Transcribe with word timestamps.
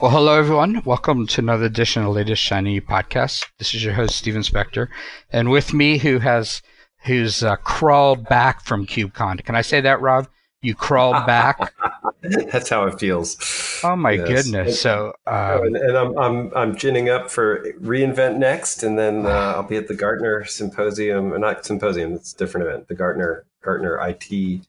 Well, 0.00 0.10
hello 0.10 0.38
everyone. 0.38 0.80
Welcome 0.86 1.26
to 1.26 1.42
another 1.42 1.66
edition 1.66 2.00
of 2.00 2.06
the 2.06 2.14
latest 2.14 2.40
Shiny 2.40 2.80
podcast. 2.80 3.44
This 3.58 3.74
is 3.74 3.84
your 3.84 3.92
host 3.92 4.16
Steven 4.16 4.40
Spector, 4.40 4.88
and 5.30 5.50
with 5.50 5.74
me, 5.74 5.98
who 5.98 6.20
has 6.20 6.62
who's 7.02 7.42
uh, 7.42 7.56
crawled 7.56 8.24
back 8.24 8.62
from 8.62 8.86
KubeCon. 8.86 9.44
Can 9.44 9.56
I 9.56 9.60
say 9.60 9.82
that, 9.82 10.00
Rob? 10.00 10.26
You 10.62 10.74
crawled 10.74 11.26
back. 11.26 11.74
That's 12.22 12.70
how 12.70 12.86
it 12.86 12.98
feels. 12.98 13.36
Oh 13.84 13.94
my 13.94 14.12
yes. 14.12 14.26
goodness! 14.26 14.80
So, 14.80 15.12
um, 15.26 15.64
and, 15.64 15.76
and, 15.76 15.98
I'm 15.98 16.18
I'm 16.18 16.52
I'm 16.56 16.76
ginning 16.76 17.10
up 17.10 17.30
for 17.30 17.62
reInvent 17.82 18.38
next, 18.38 18.82
and 18.82 18.98
then 18.98 19.26
uh, 19.26 19.28
I'll 19.56 19.64
be 19.64 19.76
at 19.76 19.88
the 19.88 19.94
Gartner 19.94 20.46
Symposium, 20.46 21.34
or 21.34 21.38
not 21.38 21.66
symposium. 21.66 22.14
It's 22.14 22.32
a 22.32 22.38
different 22.38 22.66
event. 22.66 22.88
The 22.88 22.94
Gartner 22.94 23.44
Gartner 23.62 24.00
IT 24.08 24.62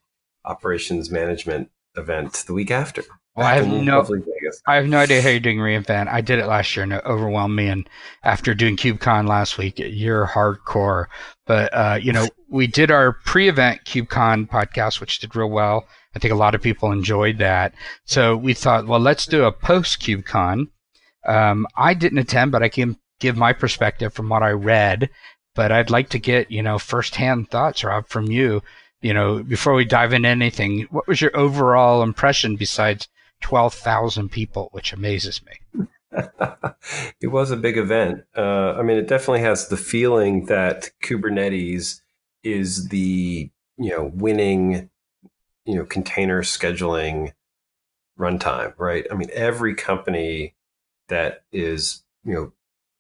Operations 0.44 1.10
Management 1.10 1.72
event 1.96 2.44
the 2.48 2.54
week 2.54 2.70
after. 2.70 3.04
Well, 3.34 3.48
I 3.48 3.56
have 3.56 3.68
no, 3.70 4.06
I 4.68 4.76
have 4.76 4.88
no 4.88 4.98
idea 4.98 5.22
how 5.22 5.30
you're 5.30 5.40
doing 5.40 5.60
reInvent. 5.60 6.10
I 6.10 6.20
did 6.20 6.40
it 6.40 6.48
last 6.48 6.76
year 6.76 6.84
and 6.84 6.92
it 6.92 7.06
overwhelmed 7.06 7.56
me. 7.56 7.68
And 7.68 7.90
after 8.24 8.54
doing 8.54 8.76
KubeCon 8.76 9.26
last 9.26 9.58
week, 9.58 9.76
you're 9.78 10.28
hardcore. 10.28 11.06
But 11.46 11.74
uh, 11.74 11.98
you 12.02 12.12
know, 12.12 12.28
we 12.50 12.68
did 12.68 12.92
our 12.92 13.14
pre-event 13.14 13.86
KubeCon 13.86 14.50
podcast, 14.50 15.00
which 15.00 15.20
did 15.20 15.34
real 15.34 15.50
well. 15.50 15.88
I 16.14 16.20
think 16.20 16.34
a 16.34 16.38
lot 16.38 16.56
of 16.56 16.62
people 16.62 16.92
enjoyed 16.92 17.38
that. 17.38 17.74
So 18.04 18.36
we 18.36 18.54
thought, 18.54 18.86
well, 18.86 19.00
let's 19.00 19.26
do 19.26 19.46
a 19.46 19.52
post 19.54 20.02
KubeCon. 20.02 20.68
Um, 21.26 21.68
I 21.78 21.94
didn't 21.94 22.18
attend, 22.18 22.52
but 22.52 22.64
I 22.64 22.68
can 22.68 22.98
give 23.22 23.38
my 23.38 23.54
perspective 23.54 24.14
from 24.14 24.28
what 24.28 24.44
I 24.44 24.52
read. 24.52 25.10
But 25.56 25.72
I'd 25.72 25.90
like 25.90 26.10
to 26.10 26.20
get 26.20 26.52
you 26.52 26.62
know 26.62 26.78
firsthand 26.78 27.50
thoughts, 27.50 27.82
Rob, 27.82 28.10
from 28.10 28.26
you. 28.26 28.62
You 29.02 29.14
know, 29.14 29.42
before 29.42 29.74
we 29.74 29.86
dive 29.86 30.12
into 30.12 30.28
anything, 30.28 30.88
what 30.92 31.08
was 31.08 31.22
your 31.22 31.36
overall 31.36 32.04
impression 32.04 32.58
besides 32.58 33.08
12,000 33.42 34.30
people, 34.30 34.70
which 34.72 34.94
amazes 34.94 35.42
me. 35.44 35.88
it 37.22 37.28
was 37.28 37.52
a 37.52 37.58
big 37.58 37.78
event. 37.78 38.24
Uh, 38.36 38.74
I 38.74 38.84
mean, 38.84 38.98
it 38.98 39.08
definitely 39.08 39.42
has 39.42 39.68
the 39.68 39.78
feeling 39.78 40.46
that 40.46 40.92
Kubernetes 41.04 42.02
is 42.44 42.90
the 42.90 43.50
you 43.78 43.90
know 43.90 44.12
winning 44.14 44.90
you 45.66 45.76
know 45.76 45.86
container 45.86 46.42
scheduling 46.42 47.34
runtime, 48.20 48.74
right? 48.78 49.06
I 49.12 49.16
mean, 49.16 49.30
every 49.34 49.76
company 49.76 50.56
that 51.08 51.44
is 51.52 52.04
you 52.24 52.34
know 52.34 52.54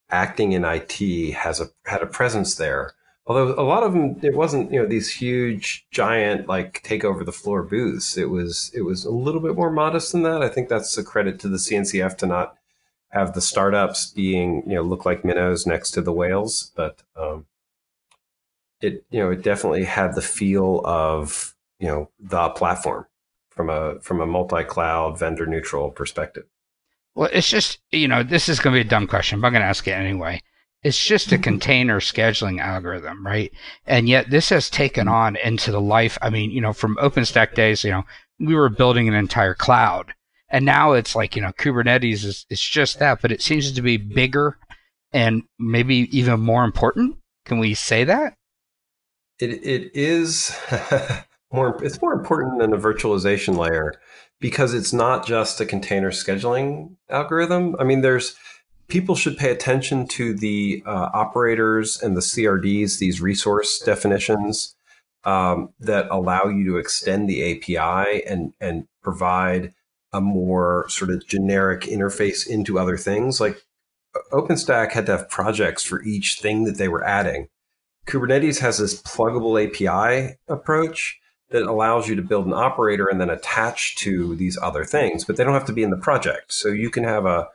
acting 0.10 0.52
in 0.54 0.66
IT 0.66 1.34
has 1.34 1.60
a 1.60 1.68
had 1.86 2.02
a 2.02 2.08
presence 2.08 2.56
there 2.56 2.94
although 3.26 3.54
a 3.54 3.64
lot 3.64 3.84
of 3.84 3.94
them 3.94 4.18
it 4.22 4.36
wasn't 4.36 4.72
you 4.72 4.82
know 4.82 4.88
these 4.88 5.12
huge 5.12 5.86
giant 5.92 6.48
like 6.48 6.82
take 6.84 7.04
over 7.04 7.24
the 7.24 7.32
floor 7.32 7.64
booths. 7.64 8.18
It 8.18 8.30
was 8.30 8.72
it 8.74 8.82
was 8.82 9.06
a 9.06 9.12
little 9.12 9.42
bit 9.42 9.56
more 9.56 9.72
modest 9.72 10.12
than 10.12 10.24
that. 10.24 10.42
I 10.42 10.50
think 10.50 10.70
that's 10.70 10.98
a 10.98 11.04
credit 11.04 11.40
to 11.40 11.50
the 11.50 11.58
cncf 11.58 12.18
to 12.18 12.26
not 12.26 12.56
have 13.10 13.34
the 13.34 13.42
startups 13.42 14.12
being 14.12 14.64
you 14.68 14.76
know 14.76 14.82
look 14.82 15.06
like 15.06 15.26
minnows 15.26 15.66
next 15.66 15.92
to 15.92 16.02
the 16.02 16.14
whales. 16.14 16.72
But 16.76 17.04
um, 17.16 17.46
it 18.82 19.06
you 19.12 19.20
know 19.20 19.32
it 19.32 19.44
definitely 19.44 19.84
had 19.84 20.16
the 20.16 20.22
feel 20.22 20.82
of 20.86 21.56
you 21.80 21.88
know 21.88 22.10
the 22.20 22.50
platform 22.50 23.06
from 23.50 23.70
a 23.70 24.00
from 24.02 24.22
a 24.22 24.26
multi-cloud 24.26 25.20
vendor 25.20 25.46
neutral 25.46 25.92
perspective. 25.92 26.46
Well 27.16 27.30
it's 27.32 27.50
just 27.50 27.80
you 27.92 28.08
know 28.08 28.24
this 28.24 28.50
is 28.50 28.60
going 28.60 28.74
to 28.74 28.84
be 28.84 28.88
a 28.88 28.90
dumb 28.90 29.06
question 29.06 29.42
but 29.42 29.48
i'm 29.48 29.54
going 29.54 29.62
to 29.62 29.68
ask 29.68 29.86
it 29.86 29.92
anyway 29.92 30.42
it's 30.84 31.04
just 31.04 31.32
a 31.32 31.36
mm-hmm. 31.36 31.44
container 31.44 32.00
scheduling 32.00 32.60
algorithm, 32.60 33.26
right? 33.26 33.52
And 33.86 34.10
yet 34.10 34.30
this 34.30 34.50
has 34.50 34.70
taken 34.70 35.06
mm-hmm. 35.06 35.16
on 35.16 35.36
into 35.38 35.72
the 35.72 35.82
life. 35.82 36.18
I 36.22 36.30
mean, 36.30 36.52
you 36.52 36.62
know, 36.62 36.74
from 36.74 36.98
OpenStack 36.98 37.54
days, 37.54 37.84
you 37.84 37.92
know, 37.92 38.04
we 38.40 38.56
were 38.56 38.70
building 38.70 39.08
an 39.08 39.14
entire 39.14 39.54
cloud. 39.54 40.14
And 40.50 40.66
now 40.66 40.94
it's 40.94 41.16
like, 41.16 41.36
you 41.36 41.42
know, 41.42 41.54
Kubernetes 41.54 42.26
is 42.26 42.46
it's 42.50 42.68
just 42.68 43.00
that, 43.00 43.22
but 43.22 43.32
it 43.32 43.42
seems 43.42 43.72
to 43.72 43.82
be 43.82 43.98
bigger 43.98 44.58
and 45.14 45.44
maybe 45.59 46.09
even 46.18 46.40
more 46.40 46.66
important. 46.66 47.18
Can 47.46 47.59
we 47.59 47.74
say 47.74 48.04
that? 48.04 48.34
It 49.40 49.66
it 49.66 49.92
is 49.96 50.56
more 51.53 51.81
it's 51.84 52.02
more 52.02 52.13
important 52.13 52.59
than 52.59 52.74
a 52.74 52.78
virtualization 52.78 53.58
layer 53.58 53.94
because 54.40 54.74
it's 54.74 54.92
not 54.92 55.25
just 55.25 55.62
a 55.62 55.66
container 55.66 56.12
scheduling 56.12 56.96
algorithm. 57.09 57.75
I 57.80 57.84
mean, 57.84 58.02
there's 58.02 58.36
people 58.91 59.16
should 59.16 59.38
pay 59.38 59.50
attention 59.50 60.06
to 60.06 60.34
the 60.34 60.84
uh, 60.85 61.09
operators 61.13 62.00
and 62.02 62.16
the 62.16 62.22
CRDs, 62.22 63.00
these 63.00 63.22
resource 63.22 63.79
definitions 63.79 64.75
um, 65.24 65.69
that 65.79 66.07
allow 66.12 66.46
you 66.46 66.66
to 66.66 66.78
extend 66.78 67.30
the 67.30 67.41
API 67.51 68.24
and 68.25 68.53
and 68.59 68.88
provide 69.01 69.74
a 70.13 70.19
more 70.19 70.85
sort 70.90 71.09
of 71.09 71.25
generic 71.25 71.84
interface 71.84 72.46
into 72.46 72.78
other 72.78 72.97
things. 72.97 73.40
Like 73.40 73.62
OpenStack 74.34 74.91
had 74.91 75.06
to 75.06 75.13
have 75.18 75.30
projects 75.30 75.84
for 75.84 76.03
each 76.03 76.40
thing 76.41 76.66
that 76.66 76.78
they 76.78 76.90
were 76.90 77.03
adding. 77.03 77.47
Kubernetes 78.07 78.59
has 78.59 78.78
this 78.78 79.01
pluggable 79.01 79.56
API 79.63 80.35
approach 80.50 81.18
that 81.51 81.63
allows 81.63 82.09
you 82.09 82.16
to 82.16 82.22
build 82.22 82.46
an 82.46 82.53
operator 82.53 83.07
and 83.07 83.22
then 83.22 83.30
attach 83.30 83.96
to 83.97 84.35
these 84.35 84.57
other 84.62 84.84
things, 84.84 85.24
but 85.24 85.38
they 85.38 85.46
don't 85.46 85.53
have 85.53 85.66
to 85.66 85.74
be 85.74 85.84
in 85.84 85.91
the 85.91 85.97
project. 85.97 86.53
So 86.53 86.69
you 86.69 86.90
can 86.90 87.06
have 87.06 87.25
a 87.25 87.47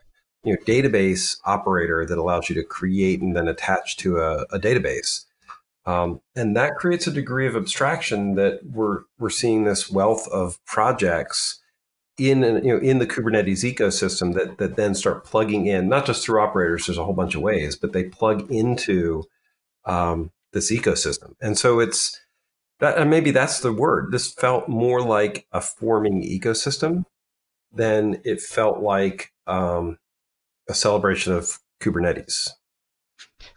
you 0.46 0.52
know, 0.52 0.58
database 0.64 1.38
operator 1.44 2.06
that 2.06 2.18
allows 2.18 2.48
you 2.48 2.54
to 2.54 2.62
create 2.62 3.20
and 3.20 3.36
then 3.36 3.48
attach 3.48 3.96
to 3.96 4.18
a, 4.18 4.42
a 4.52 4.60
database. 4.60 5.24
Um, 5.84 6.20
and 6.36 6.56
that 6.56 6.76
creates 6.76 7.08
a 7.08 7.12
degree 7.12 7.48
of 7.48 7.56
abstraction 7.56 8.36
that 8.36 8.60
we're 8.64 9.02
we're 9.18 9.30
seeing 9.30 9.64
this 9.64 9.90
wealth 9.90 10.26
of 10.28 10.64
projects 10.64 11.60
in 12.16 12.42
you 12.42 12.74
know 12.74 12.78
in 12.78 12.98
the 12.98 13.06
Kubernetes 13.06 13.64
ecosystem 13.64 14.34
that 14.34 14.58
that 14.58 14.76
then 14.76 14.94
start 14.94 15.24
plugging 15.24 15.66
in 15.66 15.88
not 15.88 16.06
just 16.06 16.24
through 16.24 16.40
operators. 16.40 16.86
There's 16.86 16.98
a 16.98 17.04
whole 17.04 17.12
bunch 17.12 17.34
of 17.34 17.42
ways, 17.42 17.76
but 17.76 17.92
they 17.92 18.04
plug 18.04 18.50
into 18.50 19.24
um, 19.84 20.30
this 20.52 20.72
ecosystem, 20.72 21.34
and 21.40 21.58
so 21.58 21.78
it's 21.80 22.20
that 22.80 22.98
and 22.98 23.10
maybe 23.10 23.32
that's 23.32 23.60
the 23.60 23.72
word. 23.72 24.10
This 24.12 24.32
felt 24.32 24.68
more 24.68 25.02
like 25.02 25.46
a 25.52 25.60
forming 25.60 26.22
ecosystem 26.22 27.04
than 27.72 28.20
it 28.24 28.40
felt 28.40 28.80
like 28.80 29.32
um, 29.46 29.98
a 30.69 30.75
celebration 30.75 31.32
of 31.32 31.59
Kubernetes. 31.81 32.50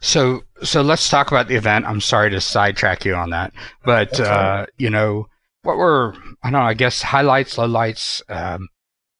So, 0.00 0.42
so 0.62 0.82
let's 0.82 1.08
talk 1.08 1.28
about 1.28 1.48
the 1.48 1.56
event. 1.56 1.84
I'm 1.86 2.00
sorry 2.00 2.30
to 2.30 2.40
sidetrack 2.40 3.04
you 3.04 3.14
on 3.14 3.30
that, 3.30 3.52
but 3.84 4.18
uh, 4.18 4.66
you 4.78 4.88
know, 4.88 5.28
what 5.62 5.76
were 5.76 6.14
I 6.42 6.50
don't 6.50 6.60
know? 6.60 6.66
I 6.66 6.74
guess 6.74 7.02
highlights, 7.02 7.56
lowlights. 7.56 8.22
Um, 8.30 8.68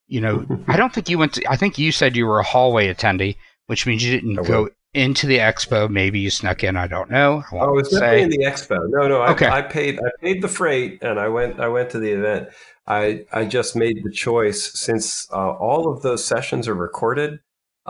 you 0.06 0.20
know, 0.20 0.46
I 0.68 0.76
don't 0.76 0.92
think 0.92 1.08
you 1.08 1.18
went. 1.18 1.34
To, 1.34 1.50
I 1.50 1.56
think 1.56 1.78
you 1.78 1.92
said 1.92 2.16
you 2.16 2.26
were 2.26 2.40
a 2.40 2.44
hallway 2.44 2.92
attendee, 2.92 3.36
which 3.66 3.86
means 3.86 4.04
you 4.04 4.12
didn't 4.12 4.42
go 4.46 4.68
into 4.94 5.26
the 5.26 5.38
expo. 5.38 5.88
Maybe 5.88 6.20
you 6.20 6.30
snuck 6.30 6.64
in. 6.64 6.76
I 6.76 6.86
don't 6.86 7.10
know. 7.10 7.42
I 7.52 7.56
oh, 7.56 7.72
was 7.72 7.90
definitely 7.90 8.22
in 8.22 8.30
the 8.30 8.38
expo. 8.38 8.78
No, 8.88 9.06
no. 9.08 9.20
I, 9.20 9.32
okay. 9.32 9.48
I 9.48 9.62
paid. 9.62 9.98
I 10.00 10.10
paid 10.20 10.42
the 10.42 10.48
freight, 10.48 11.02
and 11.02 11.18
I 11.20 11.28
went. 11.28 11.60
I 11.60 11.68
went 11.68 11.90
to 11.90 11.98
the 11.98 12.12
event. 12.12 12.48
I 12.86 13.24
I 13.32 13.44
just 13.44 13.76
made 13.76 14.02
the 14.02 14.10
choice 14.10 14.72
since 14.78 15.28
uh, 15.32 15.52
all 15.52 15.92
of 15.92 16.02
those 16.02 16.24
sessions 16.24 16.68
are 16.68 16.74
recorded. 16.74 17.40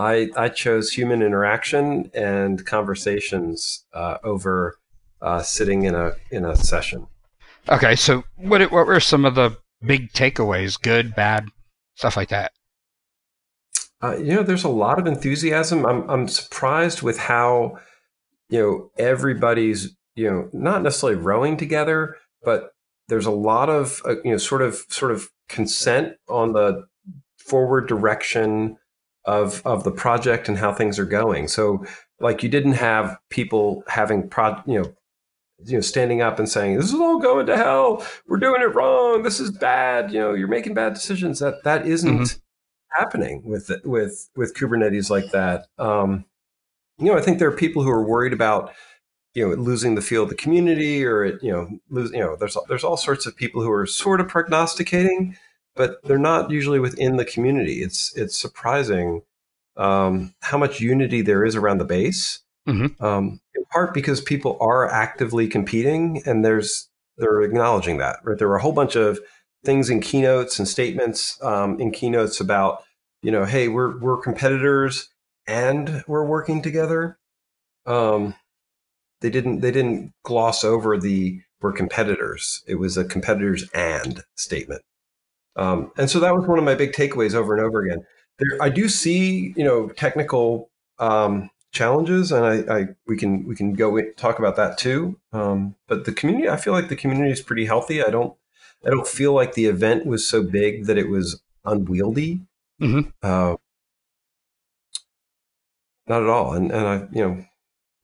I, 0.01 0.31
I 0.35 0.49
chose 0.49 0.93
human 0.93 1.21
interaction 1.21 2.11
and 2.15 2.65
conversations 2.65 3.85
uh, 3.93 4.17
over 4.25 4.79
uh, 5.21 5.43
sitting 5.43 5.85
in 5.85 5.95
a 5.95 6.13
in 6.31 6.47
a 6.47 6.57
session. 6.57 7.07
Okay, 7.69 7.95
so 7.97 8.25
what 8.37 8.63
what 8.73 8.87
were 8.87 9.01
some 9.01 9.27
of 9.27 9.35
the 9.35 9.59
big 9.85 10.13
takeaways? 10.13 10.81
Good, 10.81 11.15
bad, 11.15 11.45
stuff 11.97 12.17
like 12.17 12.31
that. 12.31 12.53
Uh, 14.03 14.17
you 14.17 14.35
know, 14.35 14.43
there's 14.43 14.65
a 14.65 14.71
lot 14.71 14.99
of 14.99 15.07
enthusiasm. 15.07 15.85
I'm 15.85 16.09
I'm 16.09 16.29
surprised 16.29 17.03
with 17.03 17.19
how 17.19 17.79
you 18.49 18.59
know 18.59 18.91
everybody's 18.99 19.95
you 20.15 20.31
know 20.31 20.49
not 20.55 20.83
necessarily 20.83 21.19
rowing 21.19 21.59
together, 21.59 22.17
but 22.43 22.71
there's 23.09 23.27
a 23.27 23.31
lot 23.31 23.69
of 23.69 24.01
uh, 24.07 24.15
you 24.25 24.31
know 24.31 24.39
sort 24.39 24.63
of 24.63 24.83
sort 24.89 25.13
of 25.13 25.29
consent 25.51 26.15
on 26.27 26.55
the 26.55 26.87
forward 27.37 27.87
direction 27.87 28.79
of 29.25 29.63
of 29.65 29.85
the 29.85 29.91
project 29.91 30.49
and 30.49 30.59
how 30.59 30.73
things 30.73 30.99
are 30.99 31.05
going. 31.05 31.49
So 31.49 31.85
like 32.21 32.43
you 32.43 32.49
didn't 32.49 32.75
have 32.75 33.19
people 33.31 33.83
having 33.89 34.29
pro 34.29 34.57
you 34.67 34.83
know 34.83 34.93
you 35.65 35.75
know 35.75 35.81
standing 35.81 36.23
up 36.23 36.39
and 36.39 36.49
saying 36.49 36.77
this 36.77 36.89
is 36.89 36.95
all 36.95 37.19
going 37.19 37.47
to 37.47 37.57
hell. 37.57 38.05
We're 38.27 38.39
doing 38.39 38.63
it 38.63 38.75
wrong. 38.75 39.23
This 39.23 39.41
is 39.41 39.51
bad. 39.51 40.13
You 40.13 40.21
know 40.21 40.35
you're 40.35 40.49
making 40.49 40.75
bad 40.75 40.95
decisions. 40.95 41.39
That 41.41 41.65
that 41.65 41.87
isn't 41.87 42.19
mm-hmm. 42.19 43.01
happening 43.01 43.43
with 43.45 43.71
with 43.85 44.31
with 44.37 44.55
kubernetes 44.55 45.11
like 45.11 45.31
that. 45.33 45.67
Um 45.79 46.25
you 47.01 47.07
know 47.07 47.17
i 47.17 47.21
think 47.21 47.39
there 47.39 47.49
are 47.49 47.57
people 47.57 47.83
who 47.83 47.91
are 47.91 48.05
worried 48.05 48.33
about 48.33 48.73
you 49.35 49.49
know 49.49 49.55
losing 49.55 49.95
the 49.95 50.03
feel 50.03 50.23
of 50.23 50.29
the 50.29 50.35
community 50.35 51.05
or 51.05 51.25
it, 51.25 51.43
you 51.43 51.51
know 51.51 51.69
lose 51.89 52.11
you 52.13 52.19
know 52.19 52.37
there's 52.37 52.57
there's 52.69 52.85
all 52.85 52.97
sorts 52.97 53.27
of 53.27 53.37
people 53.37 53.63
who 53.63 53.71
are 53.71 53.87
sort 53.87 54.21
of 54.21 54.29
prognosticating 54.29 55.37
but 55.77 56.03
they're 56.05 56.19
not 56.19 56.51
usually 56.51 56.81
within 56.81 57.17
the 57.17 57.25
community. 57.25 57.83
It's 57.83 58.15
it's 58.17 58.41
surprising 58.41 59.23
um, 59.77 60.35
how 60.43 60.59
much 60.59 60.81
unity 60.81 61.23
there 61.23 61.45
is 61.45 61.57
around 61.57 61.79
the 61.79 61.85
base. 61.85 62.41
Mm-hmm. 62.69 63.03
Um, 63.03 63.41
in 63.55 63.65
part 63.73 63.95
because 63.95 64.21
people 64.21 64.59
are 64.61 64.89
actively 64.89 65.49
competing, 65.49 66.23
and 66.27 66.45
there's 66.45 66.89
they're 67.17 67.43
acknowledging 67.43 67.99
that. 67.99 68.19
Right, 68.23 68.39
there 68.39 68.49
were 68.49 68.57
a 68.57 68.63
whole 68.63 68.73
bunch 68.73 68.97
of 68.97 69.19
things 69.65 69.91
in 69.91 70.01
keynotes 70.01 70.59
and 70.59 70.67
statements 70.67 71.39
um, 71.43 71.79
in 71.81 71.91
keynotes 71.91 72.41
about 72.41 72.83
you 73.23 73.31
know, 73.31 73.45
hey, 73.45 73.69
we're 73.69 73.99
we're 73.99 74.21
competitors 74.21 75.09
and 75.47 76.03
we're 76.07 76.25
working 76.25 76.63
together. 76.63 77.19
Um, 77.87 78.35
they 79.21 79.31
didn't 79.31 79.61
they 79.61 79.71
didn't 79.71 80.13
gloss 80.25 80.65
over 80.65 80.99
the 80.99 81.41
we're 81.61 81.73
competitors. 81.73 82.63
It 82.67 82.77
was 82.77 82.97
a 82.97 83.05
competitors 83.05 83.69
and 83.75 84.23
statement. 84.35 84.83
Um, 85.61 85.93
and 85.99 86.09
so 86.11 86.19
that 86.21 86.35
was 86.35 86.49
one 86.49 86.59
of 86.59 86.65
my 86.65 86.75
big 86.75 86.93
takeaways 86.93 87.35
over 87.35 87.55
and 87.55 87.65
over 87.65 87.83
again. 87.83 88.05
There, 88.39 88.63
I 88.63 88.71
do 88.71 88.89
see, 88.89 89.53
you 89.57 89.63
know, 89.63 89.89
technical 89.91 90.71
um, 90.99 91.51
challenges, 91.71 92.33
and 92.33 92.47
I, 92.47 92.75
I, 92.75 92.87
we 93.07 93.19
can 93.19 93.47
we 93.47 93.55
can 93.55 93.75
go 93.75 94.01
talk 94.17 94.39
about 94.39 94.57
that 94.57 94.79
too. 94.79 95.21
Um, 95.35 95.75
but 95.87 96.07
the 96.07 96.13
community, 96.13 96.49
I 96.49 96.57
feel 96.57 96.73
like 96.73 96.89
the 96.89 96.97
community 96.97 97.31
is 97.31 97.43
pretty 97.43 97.67
healthy. 97.67 98.03
I 98.03 98.09
don't 98.09 98.35
I 98.87 98.89
don't 98.89 99.07
feel 99.07 99.35
like 99.35 99.53
the 99.53 99.67
event 99.67 100.07
was 100.07 100.27
so 100.27 100.43
big 100.43 100.87
that 100.87 100.97
it 100.97 101.11
was 101.11 101.43
unwieldy. 101.67 102.41
Mm-hmm. 102.81 103.11
Uh, 103.23 103.57
not 106.07 106.23
at 106.23 106.29
all. 106.29 106.55
And 106.55 106.73
and 106.73 106.87
I 106.87 107.09
you 107.13 107.23
know, 107.23 107.45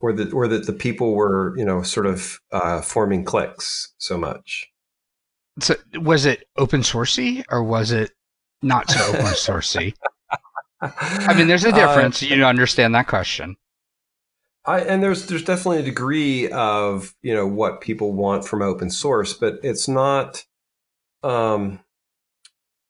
or 0.00 0.12
that 0.12 0.35
or 0.35 0.47
that 0.47 0.67
the 0.67 0.75
people 0.75 1.14
were 1.14 1.56
you 1.56 1.64
know 1.64 1.82
sort 1.82 2.05
of 2.05 2.38
uh, 2.53 2.82
forming 2.82 3.25
cliques 3.25 3.94
so 3.97 4.19
much. 4.19 4.70
So 5.61 5.75
was 5.94 6.26
it 6.26 6.49
open 6.56 6.82
sourcey 6.82 7.44
or 7.50 7.62
was 7.62 7.93
it 7.93 8.12
not 8.62 8.91
so 8.91 9.00
open 9.06 9.20
sourcey? 9.26 9.94
I 10.81 11.35
mean, 11.35 11.47
there's 11.47 11.64
a 11.64 11.70
uh, 11.70 11.75
difference. 11.75 12.23
Uh, 12.23 12.26
you 12.26 12.44
understand 12.44 12.94
that 12.94 13.06
question. 13.06 13.56
I, 14.64 14.81
and 14.81 15.03
there's 15.03 15.26
there's 15.26 15.44
definitely 15.44 15.79
a 15.79 15.85
degree 15.85 16.50
of 16.50 17.14
you 17.23 17.35
know 17.35 17.47
what 17.47 17.81
people 17.81 18.12
want 18.12 18.47
from 18.47 18.62
open 18.62 18.91
source, 18.91 19.32
but 19.32 19.58
it's 19.62 19.88
not. 19.88 20.44
Um, 21.23 21.81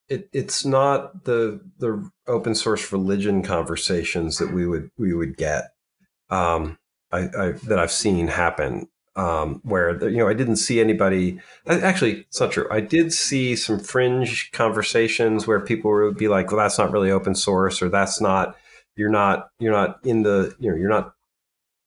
it, 0.08 0.28
it's 0.32 0.64
not 0.64 1.24
the 1.24 1.60
the 1.78 2.10
open 2.26 2.54
source 2.54 2.92
religion 2.92 3.42
conversations 3.42 4.38
that 4.38 4.52
we 4.52 4.66
would 4.66 4.90
we 4.96 5.12
would 5.12 5.36
get 5.36 5.64
um, 6.30 6.78
I, 7.12 7.18
I, 7.18 7.52
that 7.64 7.78
I've 7.78 7.92
seen 7.92 8.28
happen 8.28 8.88
um, 9.16 9.60
where 9.64 9.94
the, 9.94 10.10
you 10.10 10.18
know 10.18 10.28
I 10.28 10.34
didn't 10.34 10.56
see 10.56 10.80
anybody. 10.80 11.40
Actually, 11.66 12.20
it's 12.20 12.40
not 12.40 12.52
true. 12.52 12.68
I 12.70 12.80
did 12.80 13.12
see 13.12 13.56
some 13.56 13.80
fringe 13.80 14.52
conversations 14.52 15.46
where 15.46 15.60
people 15.60 15.90
would 15.90 16.18
be 16.18 16.28
like, 16.28 16.50
"Well, 16.50 16.58
that's 16.58 16.78
not 16.78 16.92
really 16.92 17.10
open 17.10 17.34
source," 17.34 17.80
or 17.82 17.88
"That's 17.88 18.20
not 18.20 18.56
you're 18.94 19.10
not 19.10 19.48
you're 19.58 19.72
not 19.72 19.98
in 20.04 20.22
the 20.22 20.54
you 20.58 20.70
know 20.70 20.76
you're 20.76 20.90
not 20.90 21.14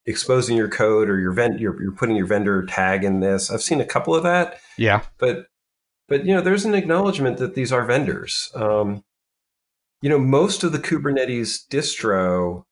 exposing 0.05 0.57
your 0.57 0.69
code 0.69 1.07
or 1.07 1.19
your 1.19 1.31
vent 1.31 1.59
you're, 1.59 1.79
you're 1.81 1.91
putting 1.91 2.15
your 2.15 2.25
vendor 2.25 2.65
tag 2.65 3.03
in 3.03 3.19
this." 3.19 3.51
I've 3.51 3.61
seen 3.61 3.79
a 3.79 3.85
couple 3.85 4.15
of 4.15 4.23
that. 4.23 4.59
Yeah, 4.77 5.03
but 5.19 5.47
but 6.07 6.25
you 6.25 6.33
know 6.33 6.41
there's 6.41 6.65
an 6.65 6.73
acknowledgement 6.73 7.37
that 7.37 7.53
these 7.53 7.71
are 7.71 7.85
vendors. 7.85 8.51
Um, 8.55 9.03
you 10.01 10.09
know, 10.09 10.19
most 10.19 10.63
of 10.63 10.71
the 10.71 10.79
Kubernetes 10.79 11.67
distro 11.69 12.63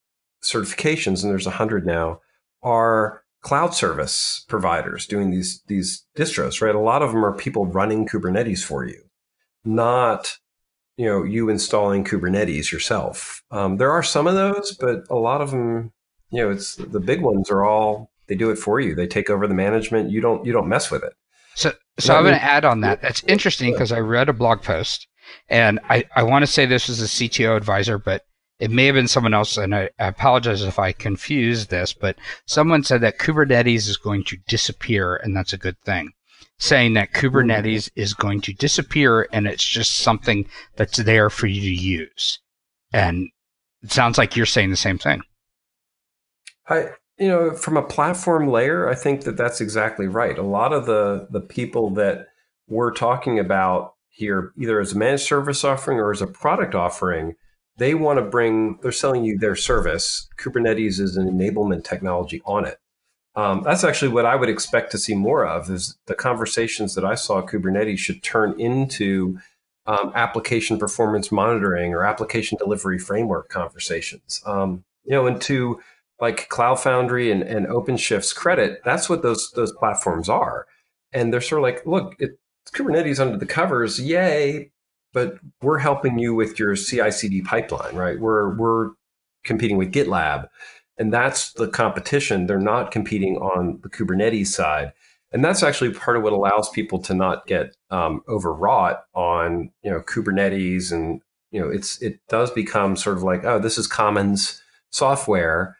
certifications, 0.42 1.22
and 1.22 1.30
there's 1.30 1.46
a 1.46 1.50
hundred 1.50 1.86
now, 1.86 2.20
are 2.62 3.22
cloud 3.48 3.72
service 3.72 4.44
providers 4.46 5.06
doing 5.06 5.30
these 5.30 5.62
these 5.68 6.04
distros, 6.14 6.60
right? 6.60 6.74
A 6.74 6.78
lot 6.78 7.00
of 7.00 7.12
them 7.12 7.24
are 7.24 7.32
people 7.32 7.64
running 7.64 8.06
Kubernetes 8.06 8.62
for 8.62 8.84
you, 8.84 9.04
not 9.64 10.36
you 10.98 11.06
know 11.06 11.22
you 11.22 11.48
installing 11.48 12.04
Kubernetes 12.04 12.70
yourself. 12.70 13.42
Um, 13.50 13.78
there 13.78 13.90
are 13.90 14.02
some 14.02 14.26
of 14.26 14.34
those, 14.34 14.76
but 14.78 15.04
a 15.08 15.16
lot 15.16 15.40
of 15.40 15.50
them, 15.50 15.92
you 16.30 16.42
know, 16.42 16.50
it's 16.50 16.76
the 16.76 17.00
big 17.00 17.22
ones 17.22 17.50
are 17.50 17.64
all 17.64 18.10
they 18.26 18.34
do 18.34 18.50
it 18.50 18.56
for 18.56 18.80
you. 18.80 18.94
They 18.94 19.06
take 19.06 19.30
over 19.30 19.46
the 19.46 19.54
management. 19.54 20.10
You 20.10 20.20
don't 20.20 20.44
you 20.44 20.52
don't 20.52 20.68
mess 20.68 20.90
with 20.90 21.02
it. 21.02 21.14
So 21.54 21.72
so 21.98 22.14
I'm 22.14 22.24
going 22.24 22.34
to 22.34 22.44
add 22.44 22.66
on 22.66 22.82
that. 22.82 23.00
That's 23.00 23.22
interesting 23.24 23.72
because 23.72 23.92
I 23.92 24.00
read 24.00 24.28
a 24.28 24.34
blog 24.34 24.60
post, 24.60 25.08
and 25.48 25.80
I 25.88 26.04
I 26.14 26.22
want 26.22 26.42
to 26.42 26.46
say 26.46 26.66
this 26.66 26.88
was 26.88 27.00
a 27.00 27.06
CTO 27.06 27.56
advisor, 27.56 27.96
but 27.96 28.26
it 28.58 28.70
may 28.70 28.86
have 28.86 28.94
been 28.94 29.08
someone 29.08 29.34
else, 29.34 29.56
and 29.56 29.74
I, 29.74 29.90
I, 29.98 30.08
apologize 30.08 30.62
if 30.62 30.78
I 30.78 30.92
confused 30.92 31.70
this, 31.70 31.92
but 31.92 32.16
someone 32.46 32.82
said 32.82 33.00
that 33.02 33.18
Kubernetes 33.18 33.88
is 33.88 33.96
going 33.96 34.24
to 34.24 34.36
disappear, 34.48 35.16
and 35.16 35.36
that's 35.36 35.52
a 35.52 35.58
good 35.58 35.78
thing. 35.82 36.12
Saying 36.58 36.94
that 36.94 37.12
Kubernetes 37.12 37.84
mm-hmm. 37.84 38.00
is 38.00 38.14
going 38.14 38.40
to 38.42 38.52
disappear 38.52 39.28
and 39.32 39.46
it's 39.46 39.64
just 39.64 39.98
something 39.98 40.48
that's 40.74 40.98
there 40.98 41.30
for 41.30 41.46
you 41.46 41.60
to 41.60 41.82
use. 41.82 42.40
And 42.92 43.28
it 43.82 43.92
sounds 43.92 44.18
like 44.18 44.34
you're 44.34 44.44
saying 44.44 44.70
the 44.70 44.76
same 44.76 44.98
thing. 44.98 45.22
I, 46.68 46.90
you 47.16 47.28
know, 47.28 47.52
from 47.52 47.76
a 47.76 47.82
platform 47.82 48.48
layer, 48.48 48.88
I 48.88 48.96
think 48.96 49.22
that 49.22 49.36
that's 49.36 49.60
exactly 49.60 50.08
right. 50.08 50.36
A 50.36 50.42
lot 50.42 50.72
of 50.72 50.86
the 50.86 51.28
the 51.30 51.40
people 51.40 51.90
that 51.90 52.26
we're 52.66 52.92
talking 52.92 53.38
about 53.38 53.94
here, 54.08 54.52
either 54.58 54.80
as 54.80 54.92
a 54.92 54.98
managed 54.98 55.24
service 55.24 55.62
offering 55.62 55.98
or 55.98 56.10
as 56.10 56.22
a 56.22 56.26
product 56.26 56.74
offering, 56.74 57.36
they 57.78 57.94
want 57.94 58.18
to 58.18 58.24
bring, 58.24 58.78
they're 58.82 58.92
selling 58.92 59.24
you 59.24 59.38
their 59.38 59.56
service. 59.56 60.28
Kubernetes 60.36 61.00
is 61.00 61.16
an 61.16 61.28
enablement 61.28 61.84
technology 61.84 62.42
on 62.44 62.66
it. 62.66 62.78
Um, 63.34 63.62
that's 63.62 63.84
actually 63.84 64.08
what 64.08 64.26
I 64.26 64.34
would 64.34 64.48
expect 64.48 64.90
to 64.92 64.98
see 64.98 65.14
more 65.14 65.46
of 65.46 65.70
is 65.70 65.96
the 66.06 66.14
conversations 66.14 66.94
that 66.96 67.04
I 67.04 67.14
saw 67.14 67.40
Kubernetes 67.40 67.98
should 67.98 68.22
turn 68.22 68.58
into 68.60 69.38
um, 69.86 70.12
application 70.14 70.78
performance 70.78 71.30
monitoring 71.30 71.94
or 71.94 72.04
application 72.04 72.58
delivery 72.58 72.98
framework 72.98 73.48
conversations. 73.48 74.42
Um, 74.44 74.84
you 75.04 75.12
know, 75.12 75.26
and 75.26 75.40
to 75.42 75.80
like 76.20 76.48
Cloud 76.48 76.80
Foundry 76.80 77.30
and, 77.30 77.42
and 77.42 77.66
OpenShift's 77.66 78.32
credit, 78.32 78.80
that's 78.84 79.08
what 79.08 79.22
those 79.22 79.52
those 79.52 79.72
platforms 79.72 80.28
are. 80.28 80.66
And 81.12 81.32
they're 81.32 81.40
sort 81.40 81.60
of 81.60 81.62
like, 81.62 81.86
look, 81.86 82.16
it's 82.18 82.36
Kubernetes 82.72 83.20
under 83.20 83.38
the 83.38 83.46
covers, 83.46 84.00
yay, 84.00 84.72
but 85.12 85.38
we're 85.62 85.78
helping 85.78 86.18
you 86.18 86.34
with 86.34 86.58
your 86.58 86.76
CI/CD 86.76 87.42
pipeline, 87.42 87.94
right? 87.94 88.18
We're 88.18 88.56
we're 88.56 88.90
competing 89.44 89.76
with 89.76 89.92
GitLab, 89.92 90.48
and 90.98 91.12
that's 91.12 91.52
the 91.54 91.68
competition. 91.68 92.46
They're 92.46 92.58
not 92.58 92.90
competing 92.90 93.36
on 93.36 93.80
the 93.82 93.88
Kubernetes 93.88 94.48
side, 94.48 94.92
and 95.32 95.44
that's 95.44 95.62
actually 95.62 95.92
part 95.92 96.16
of 96.16 96.22
what 96.22 96.32
allows 96.32 96.68
people 96.70 96.98
to 97.00 97.14
not 97.14 97.46
get 97.46 97.76
um, 97.90 98.22
overwrought 98.28 99.04
on 99.14 99.70
you 99.82 99.90
know 99.90 100.00
Kubernetes, 100.00 100.92
and 100.92 101.20
you 101.50 101.60
know 101.60 101.68
it's 101.68 102.00
it 102.02 102.20
does 102.28 102.50
become 102.50 102.96
sort 102.96 103.16
of 103.16 103.22
like 103.22 103.44
oh 103.44 103.58
this 103.58 103.78
is 103.78 103.86
Commons 103.86 104.62
software. 104.90 105.78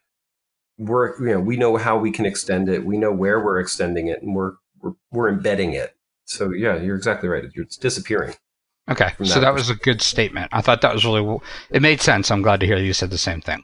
We're 0.79 1.19
you 1.21 1.35
know 1.35 1.41
we 1.41 1.57
know 1.57 1.77
how 1.77 1.99
we 1.99 2.11
can 2.11 2.27
extend 2.27 2.69
it, 2.69 2.87
we 2.87 2.97
know 2.97 3.13
where 3.13 3.45
we're 3.45 3.61
extending 3.61 4.09
it, 4.09 4.23
and 4.23 4.35
we're 4.35 4.53
we're, 4.81 4.93
we're 5.11 5.29
embedding 5.29 5.73
it. 5.75 5.95
So 6.25 6.51
yeah, 6.51 6.77
you're 6.77 6.97
exactly 6.97 7.29
right. 7.29 7.45
It's 7.55 7.77
disappearing. 7.77 8.35
Okay, 8.91 9.13
so 9.23 9.41
that 9.41 9.53
was 9.53 9.69
a 9.69 9.75
good 9.75 10.01
statement. 10.01 10.49
I 10.53 10.63
thought 10.63 10.81
that 10.81 10.95
was 10.95 11.05
really 11.05 11.39
it 11.71 11.83
made 11.83 12.01
sense. 12.01 12.31
I'm 12.31 12.43
glad 12.43 12.61
to 12.61 12.67
hear 12.67 12.79
you 12.79 12.93
said 12.93 13.11
the 13.11 13.19
same 13.19 13.41
thing. 13.41 13.63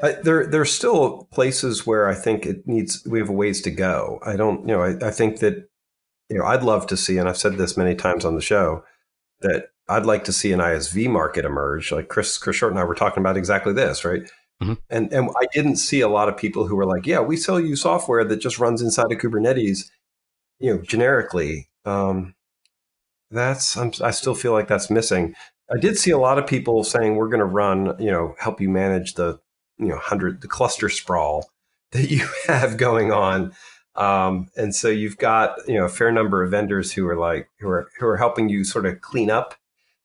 Uh, 0.00 0.12
there, 0.22 0.46
there's 0.46 0.70
still 0.70 1.28
places 1.32 1.86
where 1.86 2.08
I 2.08 2.14
think 2.14 2.46
it 2.46 2.66
needs. 2.66 3.04
We 3.06 3.18
have 3.18 3.28
a 3.28 3.32
ways 3.32 3.62
to 3.62 3.70
go. 3.70 4.20
I 4.24 4.36
don't, 4.36 4.60
you 4.60 4.74
know, 4.74 4.82
I, 4.82 5.08
I 5.08 5.10
think 5.10 5.40
that, 5.40 5.68
you 6.28 6.38
know, 6.38 6.44
I'd 6.44 6.62
love 6.62 6.86
to 6.88 6.96
see, 6.96 7.18
and 7.18 7.28
I've 7.28 7.38
said 7.38 7.56
this 7.56 7.76
many 7.76 7.94
times 7.94 8.24
on 8.24 8.36
the 8.36 8.40
show, 8.40 8.84
that 9.40 9.70
I'd 9.88 10.06
like 10.06 10.24
to 10.24 10.32
see 10.32 10.52
an 10.52 10.60
ISV 10.60 11.10
market 11.10 11.44
emerge. 11.44 11.90
Like 11.90 12.08
Chris, 12.08 12.38
Chris 12.38 12.56
Short 12.56 12.72
and 12.72 12.78
I 12.78 12.84
were 12.84 12.94
talking 12.94 13.22
about 13.22 13.36
exactly 13.36 13.72
this, 13.72 14.04
right? 14.04 14.22
Mm-hmm. 14.62 14.74
And 14.90 15.12
and 15.12 15.30
I 15.40 15.46
didn't 15.52 15.76
see 15.76 16.00
a 16.00 16.08
lot 16.08 16.28
of 16.28 16.36
people 16.36 16.66
who 16.66 16.76
were 16.76 16.86
like, 16.86 17.06
yeah, 17.06 17.20
we 17.20 17.36
sell 17.36 17.58
you 17.58 17.76
software 17.76 18.24
that 18.24 18.40
just 18.40 18.58
runs 18.58 18.82
inside 18.82 19.10
of 19.10 19.18
Kubernetes, 19.18 19.88
you 20.58 20.74
know, 20.74 20.82
generically. 20.82 21.70
Um, 21.84 22.34
that's 23.30 23.76
I'm, 23.76 23.92
I 24.02 24.10
still 24.10 24.34
feel 24.34 24.52
like 24.52 24.68
that's 24.68 24.90
missing. 24.90 25.34
I 25.70 25.78
did 25.78 25.98
see 25.98 26.10
a 26.10 26.18
lot 26.18 26.38
of 26.38 26.46
people 26.46 26.82
saying 26.82 27.16
we're 27.16 27.28
going 27.28 27.40
to 27.40 27.44
run, 27.44 27.94
you 27.98 28.10
know, 28.10 28.34
help 28.38 28.60
you 28.60 28.70
manage 28.70 29.14
the, 29.14 29.38
you 29.76 29.88
know, 29.88 29.98
hundred 29.98 30.40
the 30.40 30.48
cluster 30.48 30.88
sprawl 30.88 31.50
that 31.92 32.10
you 32.10 32.26
have 32.46 32.76
going 32.76 33.12
on. 33.12 33.52
Um, 33.96 34.48
and 34.56 34.74
so 34.74 34.88
you've 34.88 35.18
got, 35.18 35.58
you 35.66 35.74
know, 35.74 35.84
a 35.84 35.88
fair 35.88 36.12
number 36.12 36.42
of 36.42 36.50
vendors 36.52 36.92
who 36.92 37.06
are 37.08 37.16
like 37.16 37.48
who 37.60 37.68
are 37.68 37.90
who 37.98 38.06
are 38.06 38.16
helping 38.16 38.48
you 38.48 38.64
sort 38.64 38.86
of 38.86 39.00
clean 39.00 39.30
up 39.30 39.54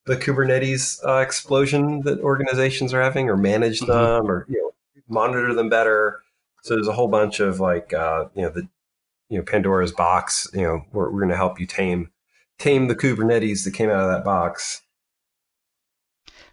the 0.06 0.18
Kubernetes 0.18 1.00
uh, 1.06 1.22
explosion 1.22 2.02
that 2.02 2.20
organizations 2.20 2.94
are 2.94 3.02
having, 3.02 3.30
or 3.30 3.38
manage 3.38 3.80
mm-hmm. 3.80 3.92
them, 3.92 4.30
or 4.30 4.46
you 4.50 4.62
know, 4.62 4.72
monitor 5.08 5.54
them 5.54 5.70
better. 5.70 6.22
So 6.64 6.76
there's 6.76 6.88
a 6.88 6.94
whole 6.94 7.08
bunch 7.08 7.40
of 7.40 7.60
like, 7.60 7.94
uh, 7.94 8.26
you 8.36 8.42
know, 8.44 8.50
the 8.50 8.68
you 9.30 9.38
know 9.38 9.44
Pandora's 9.44 9.92
box. 9.92 10.48
You 10.54 10.62
know, 10.62 10.86
we're, 10.92 11.12
we're 11.12 11.20
going 11.20 11.30
to 11.30 11.38
help 11.38 11.60
you 11.60 11.66
tame 11.66 12.10
tame 12.60 12.88
the 12.88 12.96
Kubernetes 12.96 13.64
that 13.66 13.74
came 13.74 13.90
out 13.90 14.02
of 14.02 14.12
that 14.12 14.24
box. 14.24 14.82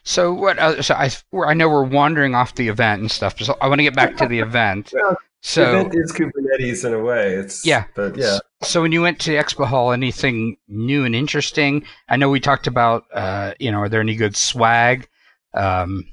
So 0.03 0.33
what? 0.33 0.59
Uh, 0.59 0.83
so 0.83 0.95
I 0.95 1.11
I 1.47 1.55
know 1.55 1.69
we're 1.69 1.85
wandering 1.85 2.35
off 2.35 2.55
the 2.55 2.69
event 2.69 3.01
and 3.01 3.11
stuff. 3.11 3.39
So 3.39 3.57
I 3.61 3.69
want 3.69 3.79
to 3.81 3.83
get 3.83 3.95
back 3.95 4.17
to 4.19 4.27
the 4.27 4.39
event. 4.49 4.93
well, 4.95 5.17
so 5.43 5.65
the 5.65 5.81
event 5.81 5.95
is 5.95 6.13
Kubernetes 6.13 6.85
in 6.85 6.95
a 6.95 7.01
way. 7.01 7.35
It's 7.35 7.65
yeah, 7.65 7.85
but 7.95 8.17
yeah. 8.17 8.39
So 8.63 8.83
when 8.83 8.93
you 8.93 9.03
went 9.03 9.21
to 9.21 9.33
Expo 9.33 9.67
Hall, 9.67 9.93
anything 9.93 10.57
new 10.69 11.05
and 11.05 11.15
interesting? 11.15 11.85
I 12.09 12.17
know 12.17 12.31
we 12.31 12.41
talked 12.41 12.67
about. 12.67 13.05
Uh, 13.13 13.55
you 13.59 13.71
know, 13.71 13.81
are 13.81 13.89
there 13.89 14.01
any 14.01 14.17
good 14.17 14.37
swag? 14.37 15.09
Um, 15.55 16.07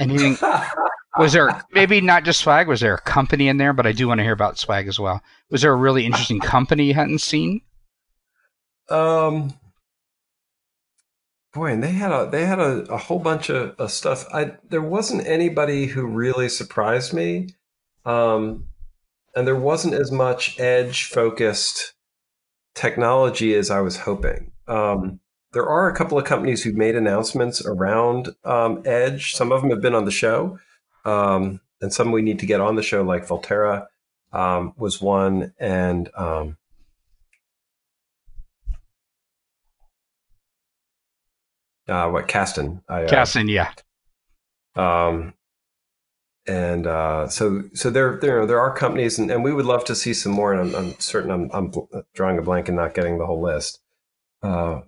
anything? 0.00 0.36
was 1.18 1.32
there 1.32 1.62
maybe 1.72 2.00
not 2.00 2.24
just 2.24 2.40
swag? 2.40 2.66
Was 2.66 2.80
there 2.80 2.94
a 2.94 3.00
company 3.00 3.48
in 3.48 3.58
there? 3.58 3.72
But 3.72 3.86
I 3.86 3.92
do 3.92 4.08
want 4.08 4.18
to 4.18 4.24
hear 4.24 4.32
about 4.32 4.58
swag 4.58 4.88
as 4.88 4.98
well. 4.98 5.22
Was 5.50 5.62
there 5.62 5.72
a 5.72 5.76
really 5.76 6.06
interesting 6.06 6.40
company 6.40 6.84
you 6.86 6.94
hadn't 6.94 7.20
seen? 7.20 7.60
Um, 8.88 9.54
boy, 11.54 11.72
and 11.72 11.82
they 11.82 11.92
had 11.92 12.12
a 12.12 12.28
they 12.30 12.44
had 12.44 12.58
a, 12.58 12.82
a 12.92 12.98
whole 12.98 13.20
bunch 13.20 13.48
of, 13.48 13.74
of, 13.78 13.90
stuff. 13.90 14.26
I 14.32 14.52
there 14.68 14.82
wasn't 14.82 15.26
anybody 15.26 15.86
who 15.86 16.06
really 16.06 16.48
surprised 16.48 17.14
me, 17.14 17.48
um, 18.04 18.66
and 19.34 19.46
there 19.46 19.56
wasn't 19.56 19.94
as 19.94 20.12
much 20.12 20.58
edge 20.60 21.04
focused 21.04 21.94
technology 22.74 23.54
as 23.54 23.70
I 23.70 23.80
was 23.80 23.98
hoping. 23.98 24.52
Um, 24.66 25.20
there 25.52 25.66
are 25.66 25.88
a 25.88 25.94
couple 25.94 26.18
of 26.18 26.24
companies 26.24 26.62
who've 26.62 26.74
made 26.74 26.96
announcements 26.96 27.64
around 27.64 28.30
um, 28.44 28.82
edge. 28.84 29.34
Some 29.34 29.52
of 29.52 29.62
them 29.62 29.70
have 29.70 29.80
been 29.80 29.94
on 29.94 30.04
the 30.04 30.10
show, 30.10 30.58
um, 31.04 31.60
and 31.80 31.92
some 31.92 32.12
we 32.12 32.22
need 32.22 32.40
to 32.40 32.46
get 32.46 32.60
on 32.60 32.74
the 32.74 32.82
show, 32.82 33.02
like 33.02 33.26
Volterra 33.26 33.86
um, 34.32 34.74
was 34.76 35.00
one, 35.00 35.54
and 35.58 36.10
um, 36.16 36.56
uh, 41.88 42.08
what 42.10 42.28
Kasten? 42.28 42.82
I, 42.88 43.04
uh, 43.04 43.08
yeah. 43.48 43.70
Um, 44.76 45.34
and 46.46 46.86
uh, 46.86 47.28
so 47.28 47.64
so 47.72 47.90
there 47.90 48.18
there 48.20 48.46
there 48.46 48.60
are 48.60 48.74
companies, 48.74 49.18
and, 49.18 49.30
and 49.30 49.42
we 49.42 49.52
would 49.52 49.64
love 49.64 49.84
to 49.86 49.94
see 49.94 50.12
some 50.12 50.32
more. 50.32 50.52
And 50.52 50.74
I'm, 50.74 50.74
I'm 50.74 51.00
certain 51.00 51.30
I'm, 51.30 51.50
I'm, 51.52 51.72
drawing 52.14 52.38
a 52.38 52.42
blank 52.42 52.68
and 52.68 52.76
not 52.76 52.94
getting 52.94 53.18
the 53.18 53.26
whole 53.26 53.40
list. 53.40 53.80
Uh, 54.42 54.82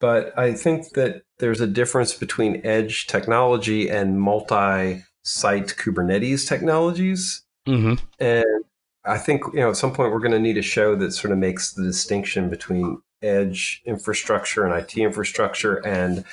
but 0.00 0.38
I 0.38 0.52
think 0.52 0.90
that 0.90 1.22
there's 1.38 1.62
a 1.62 1.66
difference 1.66 2.12
between 2.12 2.60
edge 2.64 3.06
technology 3.06 3.88
and 3.88 4.20
multi-site 4.20 5.68
Kubernetes 5.78 6.46
technologies. 6.46 7.42
Mm-hmm. 7.66 7.94
And 8.18 8.64
I 9.06 9.16
think 9.16 9.42
you 9.54 9.60
know 9.60 9.70
at 9.70 9.76
some 9.76 9.94
point 9.94 10.12
we're 10.12 10.18
going 10.18 10.32
to 10.32 10.38
need 10.38 10.58
a 10.58 10.62
show 10.62 10.96
that 10.96 11.12
sort 11.12 11.32
of 11.32 11.38
makes 11.38 11.72
the 11.72 11.82
distinction 11.82 12.50
between 12.50 13.00
edge 13.24 13.82
infrastructure 13.84 14.64
and 14.64 14.74
IT 14.74 14.96
infrastructure 14.96 15.76
and 15.86 16.24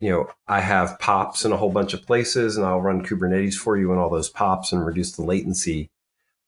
you 0.00 0.10
know 0.10 0.28
I 0.48 0.60
have 0.60 0.98
pops 0.98 1.44
in 1.44 1.52
a 1.52 1.56
whole 1.56 1.70
bunch 1.70 1.94
of 1.94 2.06
places 2.06 2.56
and 2.56 2.66
I'll 2.66 2.80
run 2.80 3.04
Kubernetes 3.04 3.54
for 3.54 3.76
you 3.76 3.92
in 3.92 3.98
all 3.98 4.10
those 4.10 4.30
pops 4.30 4.72
and 4.72 4.84
reduce 4.84 5.12
the 5.12 5.22
latency. 5.22 5.90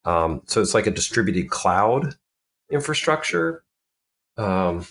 Um, 0.05 0.43
so 0.47 0.61
it's 0.61 0.75
like 0.75 0.87
a 0.87 0.93
distributed 0.93 1.51
cloud 1.51 2.17
infrastructure. 2.71 3.65
Um, 4.37 4.87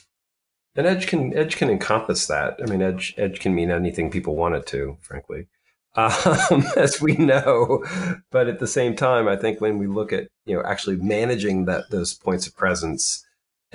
and 0.76 0.86
edge 0.86 1.08
can 1.08 1.36
edge 1.36 1.58
can 1.58 1.70
encompass 1.70 2.28
that. 2.28 2.60
I 2.62 2.70
mean, 2.70 2.82
edge 2.82 3.14
edge 3.18 3.40
can 3.40 3.56
mean 3.56 3.72
anything 3.72 4.12
people 4.12 4.36
want 4.36 4.56
it 4.56 4.66
to, 4.68 4.98
frankly, 5.02 5.48
um, 5.96 6.66
as 6.76 7.02
we 7.02 7.14
know. 7.14 7.84
But 8.30 8.48
at 8.48 8.60
the 8.60 8.68
same 8.68 8.96
time, 8.96 9.28
I 9.28 9.38
think 9.38 9.62
when 9.62 9.78
we 9.78 9.88
look 9.88 10.12
at 10.12 10.28
you 10.46 10.56
know 10.56 10.64
actually 10.64 10.98
managing 10.98 11.66
that 11.66 11.90
those 11.92 12.14
points 12.14 12.46
of 12.48 12.58
presence 12.58 13.25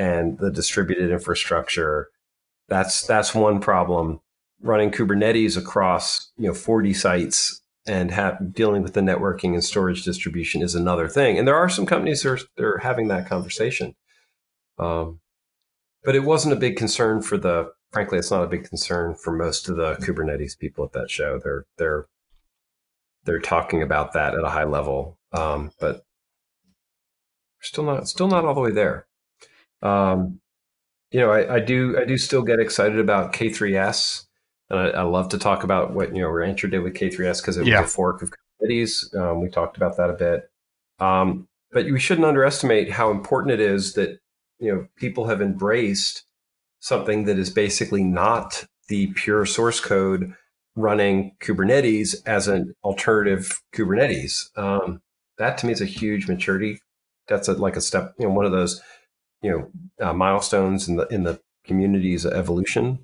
and 0.01 0.39
the 0.39 0.51
distributed 0.51 1.11
infrastructure, 1.11 2.09
that's 2.69 3.07
that's 3.07 3.35
one 3.35 3.61
problem. 3.61 4.21
Running 4.63 4.91
Kubernetes 4.91 5.59
across 5.59 6.33
you 6.39 6.49
know 6.49 6.55
40 6.55 6.95
sites 6.95 7.61
and 7.87 8.11
dealing 8.55 8.83
with 8.83 8.95
the 8.95 9.01
networking 9.01 9.53
and 9.53 9.63
storage 9.63 10.03
distribution 10.03 10.63
is 10.63 10.75
another 10.75 11.07
thing. 11.07 11.39
And 11.39 11.47
there 11.47 11.57
are 11.57 11.69
some 11.69 11.87
companies 11.87 12.23
that 12.23 12.31
are, 12.31 12.39
that 12.57 12.65
are 12.65 12.79
having 12.79 13.09
that 13.09 13.27
conversation. 13.27 13.95
Um, 14.79 15.21
but 16.05 16.15
it 16.15 16.25
wasn't 16.25 16.55
a 16.55 16.61
big 16.61 16.77
concern 16.77 17.21
for 17.21 17.37
the. 17.37 17.73
Frankly, 17.93 18.19
it's 18.19 18.31
not 18.31 18.45
a 18.45 18.49
big 18.49 18.65
concern 18.65 19.17
for 19.17 19.33
most 19.33 19.69
of 19.69 19.77
the 19.77 19.97
Kubernetes 19.97 20.59
people 20.59 20.85
at 20.85 20.93
that 20.93 21.11
show. 21.11 21.39
They're 21.43 21.67
they're 21.77 22.07
they're 23.25 23.41
talking 23.41 23.83
about 23.83 24.15
that 24.15 24.35
at 24.35 24.45
a 24.45 24.51
high 24.51 24.65
level, 24.65 25.19
um, 25.33 25.73
but 25.79 26.05
still 27.61 27.85
not 27.85 28.09
still 28.09 28.29
not 28.29 28.47
all 28.47 28.55
the 28.55 28.61
way 28.61 28.71
there. 28.71 29.07
Um, 29.83 30.41
you 31.11 31.21
know, 31.21 31.31
I, 31.31 31.57
I, 31.57 31.61
do 31.61 31.99
I 31.99 32.05
do 32.05 32.17
still 32.17 32.43
get 32.43 32.61
excited 32.61 32.99
about 32.99 33.33
K3S, 33.33 34.27
and 34.69 34.79
I, 34.79 34.89
I, 34.91 35.03
love 35.03 35.29
to 35.31 35.39
talk 35.39 35.65
about 35.65 35.93
what 35.93 36.15
you 36.15 36.23
know 36.23 36.29
Rancher 36.29 36.69
did 36.69 36.81
with 36.81 36.95
K3S 36.95 37.41
because 37.41 37.57
it 37.57 37.65
was 37.65 37.73
a 37.73 37.87
fork 37.87 38.23
of 38.23 38.31
Kubernetes. 38.63 39.15
Um, 39.17 39.41
we 39.41 39.49
talked 39.49 39.77
about 39.77 39.97
that 39.97 40.11
a 40.11 40.15
bit, 40.15 40.51
um, 41.01 41.49
but 41.73 41.87
we 41.87 41.99
shouldn't 41.99 42.27
underestimate 42.27 42.93
how 42.93 43.11
important 43.11 43.55
it 43.55 43.61
is 43.61 43.95
that 43.95 44.21
you 44.59 44.73
know 44.73 44.87
people 44.97 45.27
have 45.27 45.43
embraced 45.43 46.25
something 46.81 47.25
that 47.25 47.39
is 47.39 47.51
basically 47.51 48.05
not 48.05 48.65
the 48.89 49.09
pure 49.15 49.47
source 49.47 49.81
code 49.81 50.35
running 50.77 51.33
Kubernetes 51.41 52.17
as 52.27 52.49
an 52.49 52.75
alternative 52.85 53.61
Kubernetes. 53.75 54.57
Um, 54.57 55.01
that 55.39 55.59
to 55.59 55.67
me 55.67 55.73
is 55.73 55.81
a 55.81 55.87
huge 55.87 56.29
maturity. 56.29 56.81
That's 57.29 57.49
a, 57.49 57.53
like 57.53 57.77
a 57.77 57.81
step, 57.81 58.15
you 58.19 58.27
know, 58.27 58.35
one 58.35 58.45
of 58.45 58.53
those, 58.53 58.81
you 59.43 59.51
know, 59.51 60.07
uh, 60.07 60.13
milestones 60.13 60.89
in 60.89 60.97
the 60.97 61.07
in 61.09 61.25
the 61.25 61.41
community's 61.65 62.27
evolution. 62.27 63.01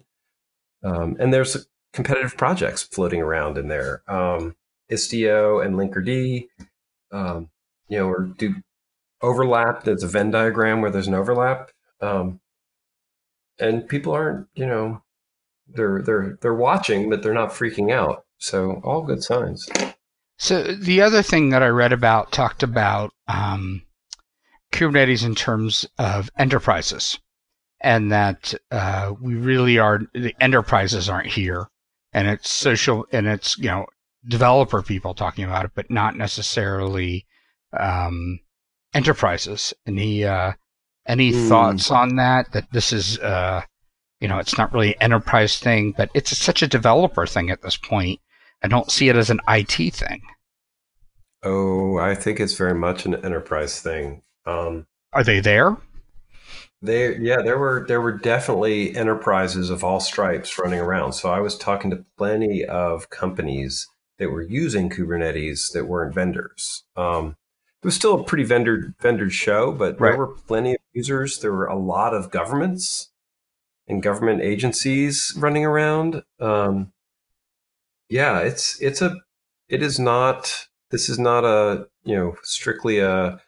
Um, 0.83 1.17
and 1.19 1.33
there's 1.33 1.67
competitive 1.93 2.37
projects 2.37 2.83
floating 2.83 3.21
around 3.21 3.59
in 3.59 3.69
there. 3.69 4.03
Um, 4.07 4.55
Istio 4.91 5.65
and 5.65 5.75
Linkerd, 5.75 6.47
um, 7.11 7.51
you 7.89 7.99
know, 7.99 8.09
or 8.09 8.25
do 8.39 8.57
overlap. 9.23 9.85
There's 9.85 10.03
a 10.03 10.09
Venn 10.09 10.31
diagram 10.31 10.81
where 10.81 10.91
there's 10.91 11.09
an 11.09 11.15
overlap, 11.15 11.71
um, 12.01 12.41
and 13.59 13.89
people 13.89 14.13
aren't, 14.13 14.47
you 14.55 14.67
know, 14.67 15.03
they're 15.69 16.03
they're 16.03 16.39
they're 16.41 16.55
watching, 16.55 17.11
but 17.11 17.23
they're 17.23 17.35
not 17.35 17.51
freaking 17.51 17.93
out. 17.93 18.25
So 18.39 18.81
all 18.85 19.03
good 19.03 19.23
signs. 19.23 19.69
So 20.39 20.63
the 20.63 21.01
other 21.01 21.23
thing 21.23 21.49
that 21.51 21.63
I 21.63 21.69
read 21.69 21.93
about 21.93 22.31
talked 22.31 22.63
about 22.63 23.13
um, 23.27 23.83
Kubernetes 24.77 25.25
in 25.25 25.35
terms 25.35 25.87
of 25.99 26.31
enterprises, 26.39 27.19
and 27.81 28.13
that 28.13 28.55
uh, 28.71 29.13
we 29.21 29.35
really 29.35 29.79
are 29.79 30.01
the 30.15 30.35
enterprises 30.41 31.09
aren't 31.09 31.29
here, 31.29 31.69
and 32.13 32.29
it's 32.29 32.51
social 32.51 33.07
and 33.13 33.27
it's 33.27 33.59
you 33.59 33.69
know 33.69 33.87
developer 34.29 34.83
people 34.83 35.15
talking 35.15 35.45
about 35.45 35.65
it, 35.65 35.73
but 35.75 35.91
not 35.91 36.17
necessarily 36.17 37.27
um, 37.79 38.41
enterprises. 38.95 39.73
Any 39.87 40.25
uh, 40.25 40.53
any 41.07 41.33
mm. 41.33 41.49
thoughts 41.49 41.91
on 41.91 42.17
that? 42.17 42.53
That 42.53 42.71
this 42.73 42.93
is 42.93 43.19
uh, 43.19 43.63
you 44.21 44.29
know 44.29 44.39
it's 44.39 44.59
not 44.59 44.73
really 44.73 44.95
an 44.97 45.03
enterprise 45.03 45.59
thing, 45.59 45.95
but 45.97 46.11
it's 46.15 46.37
such 46.37 46.63
a 46.63 46.69
developer 46.69 47.27
thing 47.27 47.51
at 47.51 47.63
this 47.63 47.77
point. 47.77 48.21
I 48.63 48.69
don't 48.69 48.91
see 48.91 49.09
it 49.09 49.17
as 49.17 49.31
an 49.31 49.41
IT 49.49 49.95
thing. 49.95 50.23
Oh, 51.43 51.99
I 51.99 52.15
think 52.15 52.41
it's 52.41 52.55
very 52.55 52.75
much 52.75 53.07
an 53.07 53.15
enterprise 53.15 53.81
thing. 53.81 54.23
Um, 54.47 54.87
Are 55.13 55.25
they 55.25 55.41
there? 55.41 55.77
They 56.83 57.17
yeah, 57.19 57.43
there 57.43 57.59
were 57.59 57.85
there 57.89 58.01
were 58.01 58.13
definitely 58.13 58.95
enterprises 58.95 59.71
of 59.71 59.83
all 59.83 59.99
stripes 59.99 60.59
running 60.59 60.79
around. 60.79 61.15
So 61.15 61.31
I 61.31 61.41
was 61.41 61.57
talking 61.57 61.91
to 61.91 62.05
plenty 62.19 62.65
of 62.65 63.11
companies 63.11 63.89
that 64.19 64.31
were 64.31 64.43
using 64.43 64.91
Kubernetes 64.91 65.73
that 65.73 65.87
weren't 65.87 66.15
vendors. 66.15 66.85
Um, 66.97 67.37
it 67.83 67.87
was 67.87 67.95
still 67.95 68.21
a 68.21 68.25
pretty 68.25 68.45
vendor 68.45 68.95
vendor 69.01 69.31
show, 69.31 69.73
but 69.73 70.01
right. 70.01 70.11
there 70.11 70.19
were 70.19 70.35
plenty 70.35 70.73
of 70.73 70.81
users. 70.93 71.39
There 71.39 71.53
were 71.53 71.67
a 71.67 71.79
lot 71.79 72.15
of 72.15 72.31
governments 72.31 73.11
and 73.89 74.03
government 74.03 74.43
agencies 74.43 75.33
running 75.37 75.65
around. 75.65 76.23
Um, 76.41 76.93
yeah, 78.09 78.41
it's 78.41 78.81
it's 78.81 79.03
a 79.03 79.17
it 79.69 79.83
is 79.83 79.99
not 79.99 80.67
this 80.91 81.09
is 81.09 81.19
not 81.19 81.45
a 81.45 81.89
you 82.05 82.17
know 82.17 82.37
strictly 82.43 82.99
a 82.99 83.41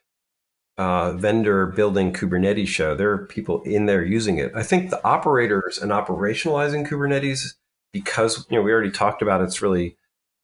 uh, 0.79 1.13
vendor 1.13 1.67
building 1.67 2.13
Kubernetes 2.13 2.69
show. 2.69 2.95
There 2.95 3.11
are 3.11 3.27
people 3.27 3.63
in 3.63 3.87
there 3.87 4.05
using 4.05 4.39
it. 4.39 4.53
I 4.55 4.63
think 4.63 4.91
the 4.91 5.05
operators 5.05 5.79
and 5.79 5.91
operationalizing 5.91 6.89
Kubernetes 6.89 7.55
because 7.93 8.47
you 8.49 8.57
know 8.57 8.63
we 8.63 8.73
already 8.73 8.91
talked 8.91 9.21
about 9.21 9.43
it's 9.43 9.61
really 9.61 9.97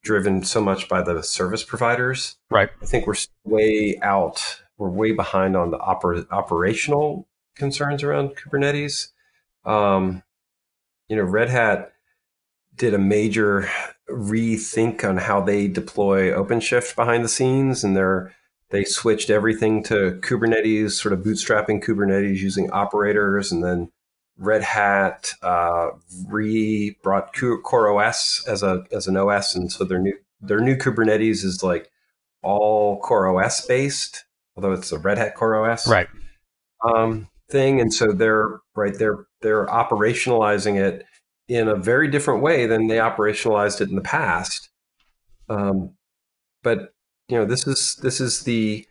driven 0.02 0.42
so 0.42 0.60
much 0.60 0.88
by 0.88 1.02
the 1.02 1.22
service 1.22 1.62
providers. 1.62 2.36
Right. 2.50 2.68
I 2.82 2.84
think 2.84 3.06
we're 3.06 3.14
way 3.44 3.96
out. 4.02 4.62
We're 4.76 4.90
way 4.90 5.12
behind 5.12 5.56
on 5.56 5.70
the 5.70 5.78
oper- 5.78 6.26
operational 6.30 7.28
concerns 7.54 8.02
around 8.02 8.36
Kubernetes. 8.36 9.08
Um, 9.64 10.22
you 11.08 11.16
know, 11.16 11.22
Red 11.22 11.48
Hat 11.48 11.92
did 12.74 12.92
a 12.92 12.98
major 12.98 13.70
rethink 14.10 15.08
on 15.08 15.16
how 15.16 15.40
they 15.40 15.68
deploy 15.68 16.32
OpenShift 16.32 16.96
behind 16.96 17.24
the 17.24 17.28
scenes, 17.28 17.84
and 17.84 17.96
they're 17.96 18.34
they 18.71 18.85
switched 18.85 19.30
everything 19.30 19.83
to 19.85 20.18
Kubernetes, 20.23 20.92
sort 20.92 21.12
of 21.12 21.21
bootstrapping 21.21 21.83
Kubernetes 21.83 22.38
using 22.38 22.71
operators, 22.71 23.52
and 23.52 23.62
then 23.62 23.90
Red 24.37 24.62
Hat 24.62 25.33
uh, 25.42 25.90
re 26.28 26.97
brought 27.02 27.35
CoreOS 27.35 28.47
as 28.49 28.62
a 28.62 28.85
as 28.90 29.06
an 29.06 29.16
OS, 29.16 29.54
and 29.54 29.71
so 29.71 29.85
their 29.85 29.99
new 29.99 30.14
their 30.40 30.61
new 30.61 30.76
Kubernetes 30.76 31.44
is 31.44 31.62
like 31.62 31.90
all 32.42 33.00
CoreOS 33.00 33.68
based, 33.68 34.25
although 34.56 34.73
it's 34.73 34.92
a 34.92 34.99
Red 34.99 35.18
Hat 35.18 35.37
CoreOS 35.37 35.87
right 35.87 36.09
um, 36.85 37.28
thing, 37.50 37.80
and 37.80 37.92
so 37.92 38.12
they're 38.12 38.61
right 38.75 38.97
they're 38.97 39.26
they're 39.40 39.66
operationalizing 39.66 40.76
it 40.80 41.04
in 41.49 41.68
a 41.68 41.76
very 41.76 42.09
different 42.09 42.42
way 42.42 42.66
than 42.66 42.87
they 42.87 42.97
operationalized 42.97 43.80
it 43.80 43.88
in 43.88 43.97
the 43.97 44.00
past. 44.00 44.71
Um, 45.49 45.92
but 46.62 46.93
you 47.28 47.37
know 47.38 47.45
this 47.45 47.66
is 47.66 47.97
this 48.02 48.21
is 48.21 48.43
the 48.43 48.87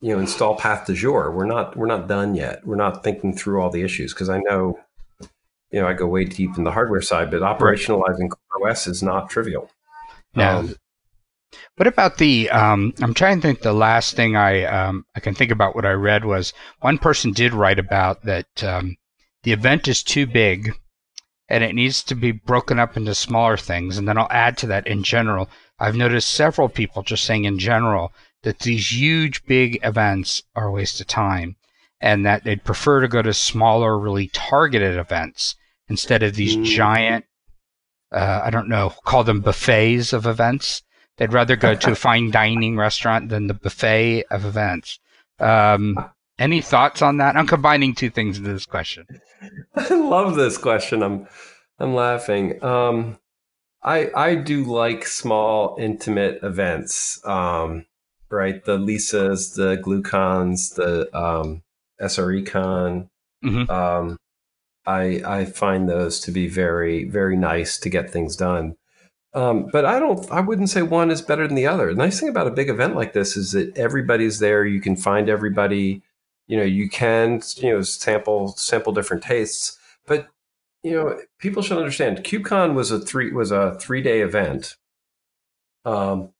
you 0.00 0.12
know 0.12 0.20
install 0.20 0.56
path 0.56 0.86
du 0.86 0.94
jour. 0.94 1.30
We're 1.30 1.46
not 1.46 1.76
we're 1.76 1.86
not 1.86 2.08
done 2.08 2.34
yet. 2.34 2.66
We're 2.66 2.76
not 2.76 3.02
thinking 3.02 3.36
through 3.36 3.60
all 3.60 3.70
the 3.70 3.82
issues 3.82 4.12
because 4.12 4.28
I 4.28 4.38
know 4.38 4.78
you 5.70 5.80
know, 5.80 5.86
I 5.86 5.92
go 5.92 6.06
way 6.06 6.24
deep 6.24 6.56
in 6.56 6.64
the 6.64 6.70
hardware 6.70 7.02
side, 7.02 7.30
but 7.30 7.42
operationalizing 7.42 8.30
OS 8.62 8.86
is 8.86 9.02
not 9.02 9.30
trivial. 9.30 9.70
No. 10.34 10.58
Um, 10.58 10.74
what 11.76 11.86
about 11.86 12.18
the? 12.18 12.50
Um, 12.50 12.92
I'm 13.00 13.14
trying 13.14 13.40
to 13.40 13.42
think. 13.42 13.60
The 13.60 13.72
last 13.72 14.16
thing 14.16 14.36
I 14.36 14.64
um, 14.64 15.06
I 15.14 15.20
can 15.20 15.34
think 15.34 15.50
about 15.50 15.74
what 15.74 15.86
I 15.86 15.92
read 15.92 16.24
was 16.24 16.52
one 16.80 16.98
person 16.98 17.32
did 17.32 17.54
write 17.54 17.78
about 17.78 18.22
that 18.24 18.62
um, 18.62 18.96
the 19.44 19.52
event 19.52 19.88
is 19.88 20.02
too 20.02 20.26
big, 20.26 20.72
and 21.48 21.64
it 21.64 21.74
needs 21.74 22.02
to 22.04 22.14
be 22.14 22.32
broken 22.32 22.78
up 22.78 22.96
into 22.96 23.14
smaller 23.14 23.56
things. 23.56 23.96
And 23.96 24.06
then 24.06 24.18
I'll 24.18 24.28
add 24.30 24.58
to 24.58 24.66
that 24.66 24.86
in 24.86 25.02
general. 25.02 25.48
I've 25.78 25.96
noticed 25.96 26.30
several 26.30 26.68
people 26.68 27.02
just 27.02 27.24
saying 27.24 27.44
in 27.44 27.58
general 27.58 28.12
that 28.42 28.60
these 28.60 28.92
huge 28.92 29.44
big 29.46 29.78
events 29.82 30.42
are 30.54 30.66
a 30.66 30.72
waste 30.72 31.00
of 31.00 31.06
time, 31.06 31.56
and 32.00 32.24
that 32.26 32.44
they'd 32.44 32.64
prefer 32.64 33.00
to 33.00 33.08
go 33.08 33.22
to 33.22 33.34
smaller, 33.34 33.98
really 33.98 34.28
targeted 34.28 34.96
events 34.96 35.56
instead 35.88 36.22
of 36.22 36.34
these 36.34 36.56
mm. 36.56 36.64
giant. 36.64 37.24
Uh, 38.12 38.42
I 38.44 38.50
don't 38.50 38.68
know, 38.68 38.94
call 39.04 39.24
them 39.24 39.40
buffets 39.40 40.12
of 40.12 40.26
events 40.26 40.82
They'd 41.18 41.32
rather 41.32 41.56
go 41.56 41.74
to 41.74 41.92
a 41.92 41.94
fine 42.06 42.30
dining 42.30 42.76
restaurant 42.76 43.28
than 43.28 43.48
the 43.48 43.54
buffet 43.54 44.24
of 44.30 44.44
events. 44.44 44.98
Um, 45.38 45.96
any 46.38 46.60
thoughts 46.60 47.02
on 47.02 47.18
that? 47.18 47.36
I'm 47.36 47.46
combining 47.46 47.94
two 47.94 48.10
things 48.10 48.38
into 48.38 48.52
this 48.52 48.66
question. 48.66 49.06
I 49.76 49.94
love 49.94 50.36
this 50.36 50.58
question. 50.58 51.02
I'm 51.02 51.26
I'm 51.78 51.94
laughing. 51.94 52.62
Um, 52.62 53.18
I 53.82 54.10
I 54.14 54.34
do 54.34 54.64
like 54.64 55.06
small, 55.06 55.76
intimate 55.78 56.40
events. 56.42 57.20
Um, 57.24 57.86
right, 58.30 58.64
the 58.64 58.78
Lisas, 58.78 59.54
the 59.54 59.76
GlueCons, 59.76 60.74
the 60.74 61.16
um, 61.16 61.62
SRECon. 62.00 63.08
Mm-hmm. 63.44 63.70
Um, 63.70 64.18
I 64.86 65.22
I 65.24 65.44
find 65.44 65.88
those 65.88 66.20
to 66.20 66.30
be 66.30 66.48
very 66.48 67.04
very 67.04 67.36
nice 67.36 67.78
to 67.78 67.90
get 67.90 68.10
things 68.10 68.36
done. 68.36 68.76
Um, 69.34 69.68
but 69.72 69.84
I 69.84 70.00
don't. 70.00 70.28
I 70.30 70.40
wouldn't 70.40 70.70
say 70.70 70.82
one 70.82 71.10
is 71.10 71.22
better 71.22 71.46
than 71.46 71.54
the 71.54 71.66
other. 71.66 71.90
The 71.90 71.98
nice 71.98 72.18
thing 72.18 72.28
about 72.28 72.46
a 72.46 72.52
big 72.52 72.70
event 72.70 72.96
like 72.96 73.12
this 73.12 73.36
is 73.36 73.52
that 73.52 73.76
everybody's 73.76 74.38
there. 74.38 74.64
You 74.64 74.80
can 74.80 74.96
find 74.96 75.28
everybody. 75.28 76.02
You 76.48 76.56
know, 76.56 76.64
you 76.64 76.88
can 76.90 77.40
you 77.56 77.70
know 77.70 77.82
sample 77.82 78.48
sample 78.56 78.92
different 78.92 79.22
tastes. 79.22 79.78
But 80.06 80.28
you 80.82 80.92
know, 80.92 81.20
people 81.38 81.62
should 81.62 81.78
understand. 81.78 82.24
KubeCon 82.24 82.74
was 82.74 82.90
a 82.90 83.00
three 83.00 83.32
was 83.32 83.52
a 83.52 83.76
three 83.78 84.02
day 84.02 84.20
event. 84.20 84.76
Um, 85.84 86.30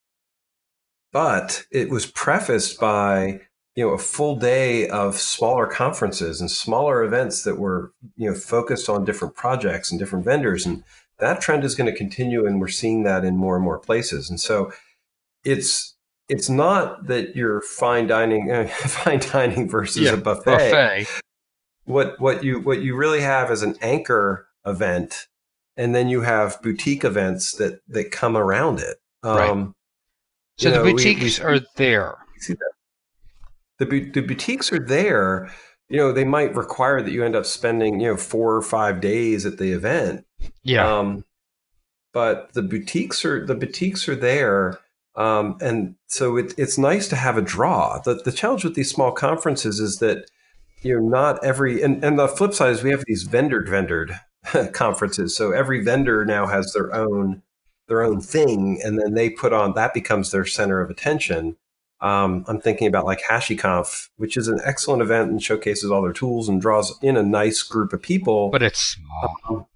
but 1.12 1.64
it 1.70 1.90
was 1.90 2.06
prefaced 2.06 2.80
by 2.80 3.40
you 3.74 3.84
know 3.84 3.90
a 3.90 3.98
full 3.98 4.36
day 4.36 4.88
of 4.88 5.16
smaller 5.16 5.66
conferences 5.66 6.40
and 6.40 6.50
smaller 6.50 7.04
events 7.04 7.44
that 7.44 7.58
were 7.58 7.92
you 8.16 8.28
know 8.28 8.34
focused 8.34 8.88
on 8.88 9.04
different 9.04 9.36
projects 9.36 9.90
and 9.90 10.00
different 10.00 10.24
vendors 10.24 10.66
and 10.66 10.82
that 11.18 11.40
trend 11.40 11.64
is 11.64 11.74
going 11.74 11.90
to 11.90 11.96
continue 11.96 12.46
and 12.46 12.60
we're 12.60 12.68
seeing 12.68 13.04
that 13.04 13.24
in 13.24 13.36
more 13.36 13.54
and 13.54 13.64
more 13.64 13.78
places 13.78 14.28
and 14.28 14.40
so 14.40 14.72
it's 15.44 15.96
it's 16.28 16.49
not 16.49 17.06
that 17.06 17.35
you're 17.35 17.61
fine 17.62 18.06
dining 18.06 18.50
uh, 18.50 18.66
fine 18.68 19.20
dining 19.20 19.68
versus 19.68 20.02
yeah, 20.02 20.12
a 20.12 20.16
buffet. 20.16 20.44
buffet 20.44 21.06
what 21.85 22.18
what 22.20 22.44
you 22.44 22.61
what 22.61 22.80
you 22.82 22.97
really 22.97 23.20
have 23.20 23.50
is 23.50 23.62
an 23.62 23.76
anchor 23.80 24.47
event 24.66 25.28
and 25.76 25.94
then 25.94 26.08
you 26.08 26.23
have 26.23 26.61
boutique 26.62 27.04
events 27.04 27.52
that 27.52 27.80
that 27.88 28.11
come 28.11 28.37
around 28.37 28.78
it 28.78 28.99
um, 29.23 29.37
right. 29.38 29.68
so 30.58 30.70
the 30.70 30.76
know, 30.76 30.85
boutiques 30.85 31.38
we, 31.38 31.44
we, 31.44 31.50
are 31.50 31.61
there 31.76 32.16
the, 33.78 33.85
the 33.85 34.20
boutiques 34.20 34.73
are 34.73 34.85
there 34.85 35.50
you 35.88 35.97
know 35.97 36.12
they 36.12 36.25
might 36.25 36.54
require 36.54 37.00
that 37.00 37.12
you 37.12 37.25
end 37.25 37.35
up 37.35 37.47
spending 37.47 38.00
you 38.00 38.08
know 38.08 38.16
four 38.16 38.54
or 38.54 38.62
five 38.62 39.00
days 39.00 39.47
at 39.47 39.58
the 39.58 39.73
event 39.73 40.25
yeah. 40.62 40.99
Um, 40.99 41.25
but 42.12 42.52
the 42.54 42.62
boutiques 42.62 43.25
are 43.25 43.44
the 43.44 43.54
boutiques 43.54 44.08
are 44.08 44.16
there. 44.16 44.80
Um, 45.18 45.58
and 45.60 45.96
so 46.06 46.37
it, 46.37 46.54
it's 46.56 46.78
nice 46.78 47.08
to 47.08 47.16
have 47.16 47.37
a 47.37 47.42
draw. 47.42 47.99
The, 47.99 48.14
the 48.14 48.30
challenge 48.30 48.62
with 48.62 48.75
these 48.75 48.90
small 48.90 49.10
conferences 49.10 49.80
is 49.80 49.99
that 49.99 50.30
you're 50.82 51.00
not 51.00 51.45
every 51.45 51.82
and, 51.82 52.02
and 52.04 52.16
the 52.16 52.28
flip 52.28 52.54
side 52.54 52.71
is 52.71 52.84
we 52.84 52.90
have 52.90 53.02
these 53.04 53.25
vendor 53.25 53.62
vendored 53.62 54.19
conferences. 54.73 55.36
So 55.36 55.50
every 55.50 55.82
vendor 55.82 56.25
now 56.25 56.47
has 56.47 56.73
their 56.73 56.95
own 56.95 57.43
their 57.88 58.04
own 58.04 58.21
thing, 58.21 58.80
and 58.84 58.97
then 58.97 59.14
they 59.14 59.28
put 59.28 59.52
on 59.52 59.75
that 59.75 59.93
becomes 59.93 60.30
their 60.30 60.47
center 60.47 60.80
of 60.80 60.88
attention. 60.88 61.56
Um, 62.00 62.45
I'm 62.47 62.60
thinking 62.60 62.86
about 62.86 63.06
like 63.06 63.21
HashiConf, 63.28 64.10
which 64.19 64.36
is 64.36 64.47
an 64.47 64.60
excellent 64.64 65.02
event 65.02 65.32
and 65.32 65.43
showcases 65.43 65.90
all 65.90 66.00
their 66.00 66.12
tools 66.12 66.49
and 66.49 66.60
draws 66.60 66.97
in 67.02 67.16
a 67.16 67.25
nice 67.25 67.64
group 67.64 67.93
of 67.93 68.00
people. 68.00 68.50
But 68.50 68.62
it's 68.62 68.78
small. 68.78 69.36
Um, 69.49 69.66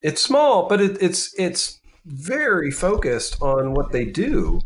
it's 0.00 0.22
small, 0.22 0.66
but 0.66 0.80
it, 0.80 0.96
it's 1.02 1.38
it's 1.38 1.78
very 2.04 2.70
focused 2.70 3.40
on 3.40 3.74
what 3.74 3.92
they 3.92 4.04
do, 4.04 4.60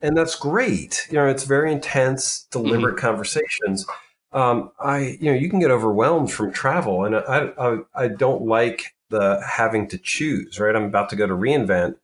and 0.00 0.16
that's 0.16 0.34
great. 0.34 1.06
You 1.10 1.16
know, 1.16 1.26
it's 1.26 1.44
very 1.44 1.72
intense, 1.72 2.46
deliberate 2.50 2.96
mm-hmm. 2.96 3.06
conversations. 3.06 3.86
Um, 4.32 4.70
I 4.80 5.18
you 5.20 5.32
know 5.32 5.38
you 5.38 5.50
can 5.50 5.60
get 5.60 5.70
overwhelmed 5.70 6.32
from 6.32 6.52
travel, 6.52 7.04
and 7.04 7.16
I, 7.16 7.50
I 7.58 7.78
I 7.94 8.08
don't 8.08 8.42
like 8.42 8.94
the 9.10 9.42
having 9.46 9.88
to 9.88 9.98
choose. 9.98 10.58
Right, 10.58 10.74
I'm 10.74 10.84
about 10.84 11.10
to 11.10 11.16
go 11.16 11.26
to 11.26 11.34
reInvent, 11.34 11.96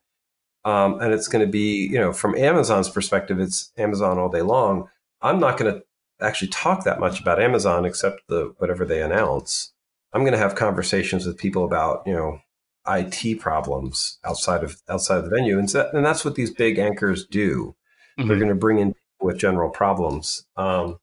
um, 0.65 0.99
and 0.99 1.13
it's 1.13 1.27
going 1.27 1.45
to 1.45 1.51
be 1.51 1.87
you 1.87 1.99
know 1.99 2.13
from 2.13 2.35
Amazon's 2.35 2.89
perspective, 2.89 3.39
it's 3.39 3.71
Amazon 3.77 4.17
all 4.17 4.29
day 4.29 4.41
long. 4.41 4.89
I'm 5.21 5.39
not 5.39 5.57
going 5.57 5.73
to 5.73 5.83
actually 6.19 6.49
talk 6.49 6.83
that 6.83 6.99
much 6.99 7.19
about 7.19 7.41
Amazon 7.41 7.85
except 7.85 8.27
the 8.27 8.53
whatever 8.57 8.85
they 8.85 9.01
announce. 9.01 9.73
I'm 10.13 10.21
going 10.21 10.33
to 10.33 10.39
have 10.39 10.55
conversations 10.55 11.25
with 11.25 11.37
people 11.37 11.63
about 11.63 12.03
you 12.05 12.13
know 12.13 12.41
IT 12.87 13.39
problems 13.39 14.19
outside 14.23 14.63
of 14.63 14.81
outside 14.89 15.17
of 15.17 15.25
the 15.25 15.29
venue, 15.29 15.59
and, 15.59 15.69
so, 15.69 15.89
and 15.93 16.05
that's 16.05 16.23
what 16.23 16.35
these 16.35 16.51
big 16.51 16.77
anchors 16.77 17.25
do. 17.25 17.75
Mm-hmm. 18.17 18.27
They're 18.27 18.37
going 18.37 18.49
to 18.49 18.55
bring 18.55 18.79
in 18.79 18.95
with 19.19 19.37
general 19.37 19.69
problems. 19.69 20.45
Um, 20.55 20.99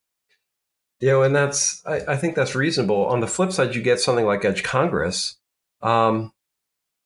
you 1.01 1.09
know, 1.09 1.23
and 1.23 1.35
that's 1.35 1.85
I, 1.87 2.01
I, 2.09 2.17
think 2.17 2.35
that's 2.35 2.55
reasonable. 2.55 3.07
On 3.07 3.21
the 3.21 3.27
flip 3.27 3.53
side, 3.53 3.75
you 3.75 3.83
get 3.83 4.01
something 4.01 4.25
like 4.25 4.45
Edge 4.45 4.63
Congress, 4.63 5.37
um, 5.83 6.33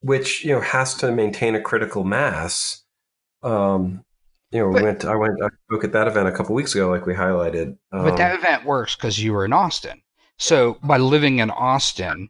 which 0.00 0.44
you 0.44 0.54
know 0.54 0.60
has 0.60 0.94
to 0.96 1.10
maintain 1.10 1.54
a 1.54 1.60
critical 1.60 2.04
mass. 2.04 2.84
Um, 3.42 4.04
you 4.50 4.60
know, 4.60 4.72
but, 4.72 4.82
we 4.82 4.82
went. 4.82 5.04
I 5.04 5.16
went. 5.16 5.42
I 5.42 5.48
spoke 5.66 5.84
at 5.84 5.92
that 5.92 6.06
event 6.06 6.28
a 6.28 6.32
couple 6.32 6.54
weeks 6.54 6.74
ago, 6.74 6.88
like 6.88 7.06
we 7.06 7.14
highlighted. 7.14 7.76
but 7.90 8.16
that 8.16 8.34
um, 8.34 8.38
event 8.38 8.64
works 8.64 8.94
because 8.94 9.18
you 9.18 9.32
were 9.32 9.44
in 9.44 9.52
Austin. 9.52 10.02
So 10.38 10.78
by 10.82 10.98
living 10.98 11.40
in 11.40 11.50
Austin, 11.50 12.28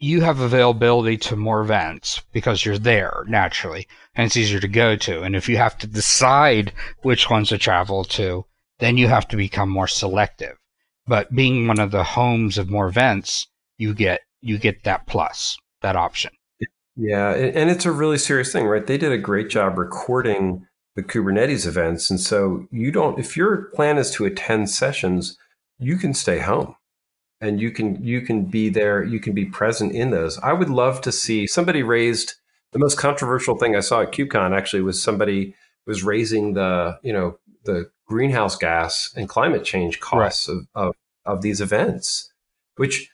you 0.00 0.20
have 0.20 0.40
availability 0.40 1.16
to 1.16 1.36
more 1.36 1.60
events 1.60 2.22
because 2.32 2.64
you're 2.64 2.78
there 2.78 3.24
naturally 3.26 3.86
and 4.14 4.26
it's 4.26 4.36
easier 4.36 4.60
to 4.60 4.68
go 4.68 4.96
to. 4.96 5.22
And 5.22 5.34
if 5.34 5.48
you 5.48 5.56
have 5.56 5.76
to 5.78 5.86
decide 5.86 6.72
which 7.02 7.28
ones 7.28 7.48
to 7.48 7.58
travel 7.58 8.04
to, 8.04 8.44
then 8.78 8.96
you 8.96 9.08
have 9.08 9.26
to 9.28 9.36
become 9.36 9.68
more 9.68 9.88
selective. 9.88 10.56
But 11.06 11.34
being 11.34 11.66
one 11.66 11.80
of 11.80 11.90
the 11.90 12.04
homes 12.04 12.58
of 12.58 12.70
more 12.70 12.86
events, 12.86 13.46
you 13.76 13.94
get 13.94 14.20
you 14.40 14.58
get 14.58 14.84
that 14.84 15.06
plus, 15.06 15.56
that 15.82 15.96
option. 15.96 16.30
Yeah, 16.94 17.32
and 17.32 17.70
it's 17.70 17.86
a 17.86 17.92
really 17.92 18.18
serious 18.18 18.52
thing, 18.52 18.66
right? 18.66 18.86
They 18.86 18.98
did 18.98 19.12
a 19.12 19.18
great 19.18 19.48
job 19.48 19.78
recording 19.78 20.66
the 20.94 21.02
Kubernetes 21.02 21.66
events. 21.66 22.10
And 22.10 22.20
so 22.20 22.66
you 22.70 22.92
don't 22.92 23.18
if 23.18 23.36
your 23.36 23.70
plan 23.74 23.98
is 23.98 24.10
to 24.12 24.26
attend 24.26 24.70
sessions, 24.70 25.36
you 25.78 25.96
can 25.96 26.14
stay 26.14 26.38
home 26.40 26.74
and 27.40 27.60
you 27.60 27.70
can 27.70 28.02
you 28.02 28.20
can 28.20 28.44
be 28.44 28.68
there 28.68 29.02
you 29.02 29.20
can 29.20 29.32
be 29.32 29.44
present 29.44 29.92
in 29.92 30.10
those. 30.10 30.38
I 30.38 30.52
would 30.52 30.70
love 30.70 31.00
to 31.02 31.12
see 31.12 31.46
somebody 31.46 31.82
raised 31.82 32.34
the 32.72 32.78
most 32.78 32.98
controversial 32.98 33.56
thing 33.56 33.76
i 33.76 33.80
saw 33.80 34.02
at 34.02 34.12
kubecon 34.12 34.56
actually 34.56 34.82
was 34.82 35.02
somebody 35.02 35.54
was 35.86 36.02
raising 36.02 36.54
the 36.54 36.98
you 37.02 37.12
know 37.12 37.38
the 37.64 37.90
greenhouse 38.06 38.56
gas 38.56 39.12
and 39.16 39.28
climate 39.28 39.64
change 39.64 40.00
costs 40.00 40.48
right. 40.48 40.58
of, 40.74 40.88
of, 40.88 40.94
of 41.24 41.42
these 41.42 41.60
events 41.60 42.32
which 42.76 43.10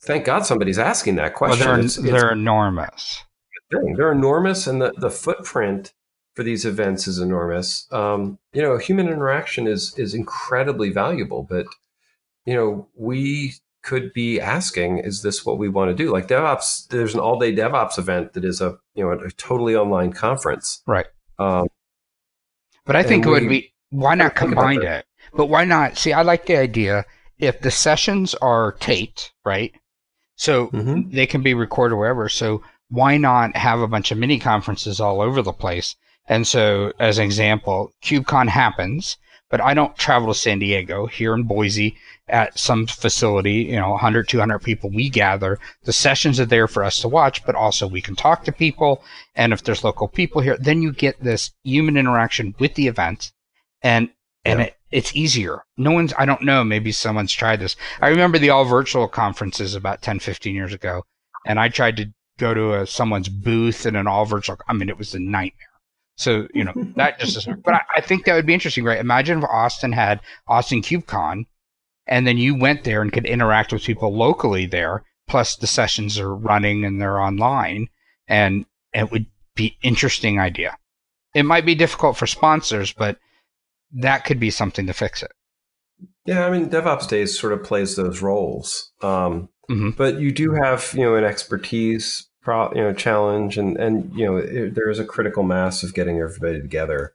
thank 0.00 0.24
god 0.24 0.46
somebody's 0.46 0.78
asking 0.78 1.16
that 1.16 1.34
question. 1.34 1.66
well, 1.66 1.76
they're, 1.76 1.84
it's, 1.84 1.96
they're 1.96 2.30
it's, 2.30 2.40
enormous 2.40 3.24
they're 3.70 4.12
enormous 4.12 4.66
and 4.66 4.80
the, 4.80 4.92
the 4.96 5.10
footprint 5.10 5.92
for 6.34 6.42
these 6.42 6.64
events 6.64 7.08
is 7.08 7.18
enormous. 7.18 7.86
Um, 7.92 8.38
you 8.52 8.62
know 8.62 8.78
human 8.78 9.08
interaction 9.08 9.66
is 9.66 9.94
is 9.98 10.14
incredibly 10.14 10.90
valuable 10.90 11.42
but 11.42 11.66
you 12.46 12.54
know 12.54 12.88
we 12.94 13.54
could 13.82 14.12
be 14.12 14.40
asking, 14.40 14.98
is 14.98 15.22
this 15.22 15.46
what 15.46 15.58
we 15.58 15.68
want 15.68 15.90
to 15.90 15.94
do? 15.94 16.12
Like 16.12 16.28
DevOps, 16.28 16.88
there's 16.88 17.14
an 17.14 17.20
all 17.20 17.38
day 17.38 17.54
DevOps 17.54 17.98
event 17.98 18.32
that 18.34 18.44
is 18.44 18.60
a 18.60 18.76
you 18.94 19.04
know 19.04 19.12
a, 19.12 19.30
totally 19.32 19.76
online 19.76 20.12
conference, 20.12 20.82
right? 20.86 21.06
Um, 21.38 21.68
but 22.84 22.96
I 22.96 23.02
think 23.02 23.26
it 23.26 23.30
would 23.30 23.48
be 23.48 23.72
why 23.90 24.14
not 24.14 24.34
combine 24.34 24.82
it? 24.82 25.06
But 25.34 25.46
why 25.46 25.64
not? 25.64 25.96
See, 25.96 26.12
I 26.12 26.22
like 26.22 26.46
the 26.46 26.56
idea 26.56 27.04
if 27.38 27.60
the 27.60 27.70
sessions 27.70 28.34
are 28.36 28.72
taped, 28.72 29.32
right? 29.44 29.74
So 30.36 30.68
mm-hmm. 30.68 31.10
they 31.10 31.26
can 31.26 31.42
be 31.42 31.54
recorded 31.54 31.96
wherever. 31.96 32.28
So 32.28 32.62
why 32.88 33.16
not 33.16 33.56
have 33.56 33.80
a 33.80 33.88
bunch 33.88 34.10
of 34.10 34.18
mini 34.18 34.38
conferences 34.38 35.00
all 35.00 35.20
over 35.20 35.42
the 35.42 35.52
place? 35.52 35.96
And 36.28 36.46
so, 36.46 36.92
as 36.98 37.18
an 37.18 37.24
example, 37.24 37.90
KubeCon 38.02 38.48
happens, 38.48 39.16
but 39.50 39.60
I 39.60 39.74
don't 39.74 39.96
travel 39.96 40.28
to 40.28 40.38
San 40.38 40.58
Diego 40.58 41.06
here 41.06 41.34
in 41.34 41.44
Boise 41.44 41.96
at 42.28 42.58
some 42.58 42.86
facility, 42.86 43.64
you 43.64 43.76
know, 43.76 43.90
100, 43.90 44.28
200 44.28 44.58
people, 44.58 44.90
we 44.90 45.08
gather. 45.08 45.58
The 45.84 45.92
sessions 45.92 46.38
are 46.38 46.46
there 46.46 46.68
for 46.68 46.84
us 46.84 47.00
to 47.00 47.08
watch, 47.08 47.44
but 47.46 47.54
also 47.54 47.86
we 47.86 48.02
can 48.02 48.16
talk 48.16 48.44
to 48.44 48.52
people. 48.52 49.02
And 49.34 49.52
if 49.52 49.62
there's 49.62 49.84
local 49.84 50.08
people 50.08 50.42
here, 50.42 50.58
then 50.58 50.82
you 50.82 50.92
get 50.92 51.22
this 51.22 51.52
human 51.64 51.96
interaction 51.96 52.54
with 52.58 52.74
the 52.74 52.86
event 52.86 53.32
and, 53.82 54.10
and 54.44 54.60
yeah. 54.60 54.66
it, 54.66 54.76
it's 54.90 55.16
easier. 55.16 55.64
No 55.76 55.92
one's, 55.92 56.12
I 56.18 56.26
don't 56.26 56.42
know, 56.42 56.64
maybe 56.64 56.92
someone's 56.92 57.32
tried 57.32 57.60
this. 57.60 57.76
I 58.00 58.08
remember 58.08 58.38
the 58.38 58.50
all 58.50 58.64
virtual 58.64 59.08
conferences 59.08 59.74
about 59.74 60.02
10, 60.02 60.20
15 60.20 60.54
years 60.54 60.72
ago, 60.74 61.04
and 61.46 61.58
I 61.58 61.68
tried 61.68 61.96
to 61.96 62.12
go 62.38 62.54
to 62.54 62.74
a, 62.74 62.86
someone's 62.86 63.28
booth 63.28 63.86
in 63.86 63.96
an 63.96 64.06
all 64.06 64.24
virtual, 64.24 64.58
I 64.68 64.72
mean, 64.72 64.88
it 64.88 64.98
was 64.98 65.14
a 65.14 65.18
nightmare. 65.18 65.67
So, 66.18 66.48
you 66.52 66.64
know, 66.64 66.72
that 66.96 67.18
just 67.20 67.36
is, 67.36 67.48
but 67.64 67.74
I, 67.74 67.80
I, 67.96 68.00
think 68.00 68.24
that 68.24 68.34
would 68.34 68.44
be 68.44 68.52
interesting, 68.52 68.84
right? 68.84 68.98
Imagine 68.98 69.38
if 69.38 69.44
Austin 69.44 69.92
had 69.92 70.20
Austin 70.48 70.82
KubeCon 70.82 71.44
and 72.08 72.26
then 72.26 72.38
you 72.38 72.56
went 72.56 72.84
there 72.84 73.02
and 73.02 73.12
could 73.12 73.26
interact 73.26 73.72
with 73.72 73.84
people 73.84 74.14
locally 74.14 74.66
there. 74.66 75.04
Plus, 75.28 75.56
the 75.56 75.66
sessions 75.66 76.18
are 76.18 76.34
running 76.34 76.84
and 76.84 77.00
they're 77.00 77.20
online, 77.20 77.88
and 78.26 78.64
it 78.94 79.12
would 79.12 79.26
be 79.54 79.76
interesting 79.82 80.40
idea. 80.40 80.74
It 81.34 81.42
might 81.42 81.66
be 81.66 81.74
difficult 81.74 82.16
for 82.16 82.26
sponsors, 82.26 82.94
but 82.94 83.18
that 83.92 84.24
could 84.24 84.40
be 84.40 84.50
something 84.50 84.86
to 84.86 84.94
fix 84.94 85.22
it. 85.22 85.30
Yeah, 86.24 86.46
I 86.46 86.50
mean, 86.50 86.70
DevOps 86.70 87.08
Days 87.08 87.38
sort 87.38 87.52
of 87.52 87.62
plays 87.62 87.96
those 87.96 88.22
roles, 88.22 88.90
um, 89.02 89.50
mm-hmm. 89.70 89.90
but 89.90 90.18
you 90.18 90.32
do 90.32 90.52
have 90.52 90.92
you 90.94 91.02
know 91.02 91.14
an 91.14 91.24
expertise 91.24 92.27
pro, 92.48 92.72
you 92.72 92.82
know 92.82 92.94
challenge, 92.94 93.58
and 93.58 93.76
and 93.76 94.10
you 94.14 94.24
know 94.24 94.36
it, 94.38 94.74
there 94.74 94.88
is 94.88 94.98
a 94.98 95.04
critical 95.04 95.42
mass 95.42 95.82
of 95.82 95.92
getting 95.92 96.18
everybody 96.18 96.60
together. 96.60 97.14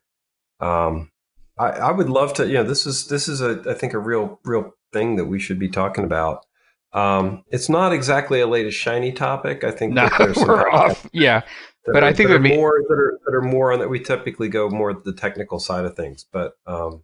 Um, 0.59 1.09
I, 1.57 1.69
I 1.69 1.91
would 1.91 2.09
love 2.09 2.35
to. 2.35 2.45
You 2.45 2.55
know, 2.55 2.63
this 2.63 2.85
is 2.85 3.07
this 3.07 3.27
is 3.27 3.41
a 3.41 3.63
I 3.67 3.73
think 3.73 3.93
a 3.93 3.99
real 3.99 4.39
real 4.45 4.75
thing 4.91 5.15
that 5.15 5.25
we 5.25 5.39
should 5.39 5.57
be 5.57 5.69
talking 5.69 6.03
about. 6.03 6.45
Um, 6.93 7.43
it's 7.49 7.67
not 7.67 7.91
exactly 7.91 8.41
a 8.41 8.47
latest 8.47 8.77
shiny 8.77 9.11
topic. 9.11 9.63
I 9.63 9.71
think 9.71 9.93
no, 9.93 10.07
we're 10.19 10.69
off. 10.69 11.09
Yeah, 11.11 11.41
but 11.87 12.03
are, 12.03 12.07
I 12.07 12.13
think 12.13 12.29
it 12.29 12.33
would 12.33 12.43
be 12.43 12.55
more 12.55 12.79
that 12.87 12.93
are 12.93 13.19
that 13.25 13.33
are 13.33 13.41
more 13.41 13.73
on 13.73 13.79
that. 13.79 13.89
We 13.89 13.99
typically 13.99 14.49
go 14.49 14.69
more 14.69 14.93
the 14.93 15.13
technical 15.13 15.59
side 15.59 15.85
of 15.85 15.95
things, 15.95 16.27
but 16.31 16.53
um, 16.67 17.03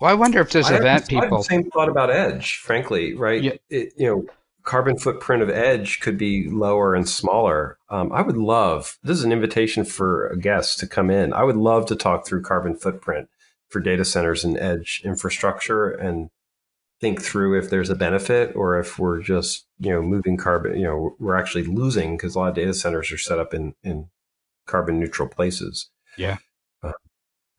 well, 0.00 0.10
I 0.10 0.14
wonder 0.14 0.40
if 0.40 0.50
there's 0.50 0.70
event 0.70 1.08
people. 1.08 1.24
I 1.24 1.26
have 1.26 1.30
the 1.30 1.42
same 1.42 1.70
thought 1.70 1.90
about 1.90 2.10
Edge, 2.10 2.56
frankly. 2.56 3.14
Right? 3.14 3.42
Yeah. 3.42 3.52
It, 3.68 3.92
you 3.98 4.06
know, 4.06 4.26
carbon 4.62 4.98
footprint 4.98 5.42
of 5.42 5.50
Edge 5.50 6.00
could 6.00 6.18
be 6.18 6.48
lower 6.48 6.94
and 6.94 7.08
smaller. 7.08 7.78
Um, 7.88 8.12
I 8.12 8.22
would 8.22 8.36
love. 8.36 8.98
This 9.02 9.18
is 9.18 9.24
an 9.24 9.32
invitation 9.32 9.84
for 9.84 10.28
a 10.28 10.38
guest 10.38 10.78
to 10.80 10.86
come 10.86 11.10
in. 11.10 11.32
I 11.32 11.44
would 11.44 11.56
love 11.56 11.86
to 11.86 11.96
talk 11.96 12.26
through 12.26 12.42
carbon 12.42 12.74
footprint 12.76 13.28
for 13.68 13.80
data 13.80 14.04
centers 14.04 14.44
and 14.44 14.58
edge 14.58 15.00
infrastructure 15.04 15.90
and 15.90 16.30
think 17.00 17.22
through 17.22 17.58
if 17.58 17.70
there's 17.70 17.88
a 17.88 17.94
benefit 17.94 18.54
or 18.54 18.78
if 18.78 18.98
we're 18.98 19.22
just 19.22 19.66
you 19.78 19.90
know 19.90 20.02
moving 20.02 20.36
carbon 20.36 20.76
you 20.76 20.84
know 20.84 21.16
we're 21.18 21.36
actually 21.36 21.64
losing 21.64 22.16
because 22.16 22.34
a 22.34 22.38
lot 22.38 22.50
of 22.50 22.54
data 22.54 22.74
centers 22.74 23.10
are 23.10 23.18
set 23.18 23.38
up 23.38 23.54
in 23.54 23.74
in 23.82 24.08
carbon 24.66 25.00
neutral 25.00 25.28
places 25.28 25.88
yeah 26.18 26.36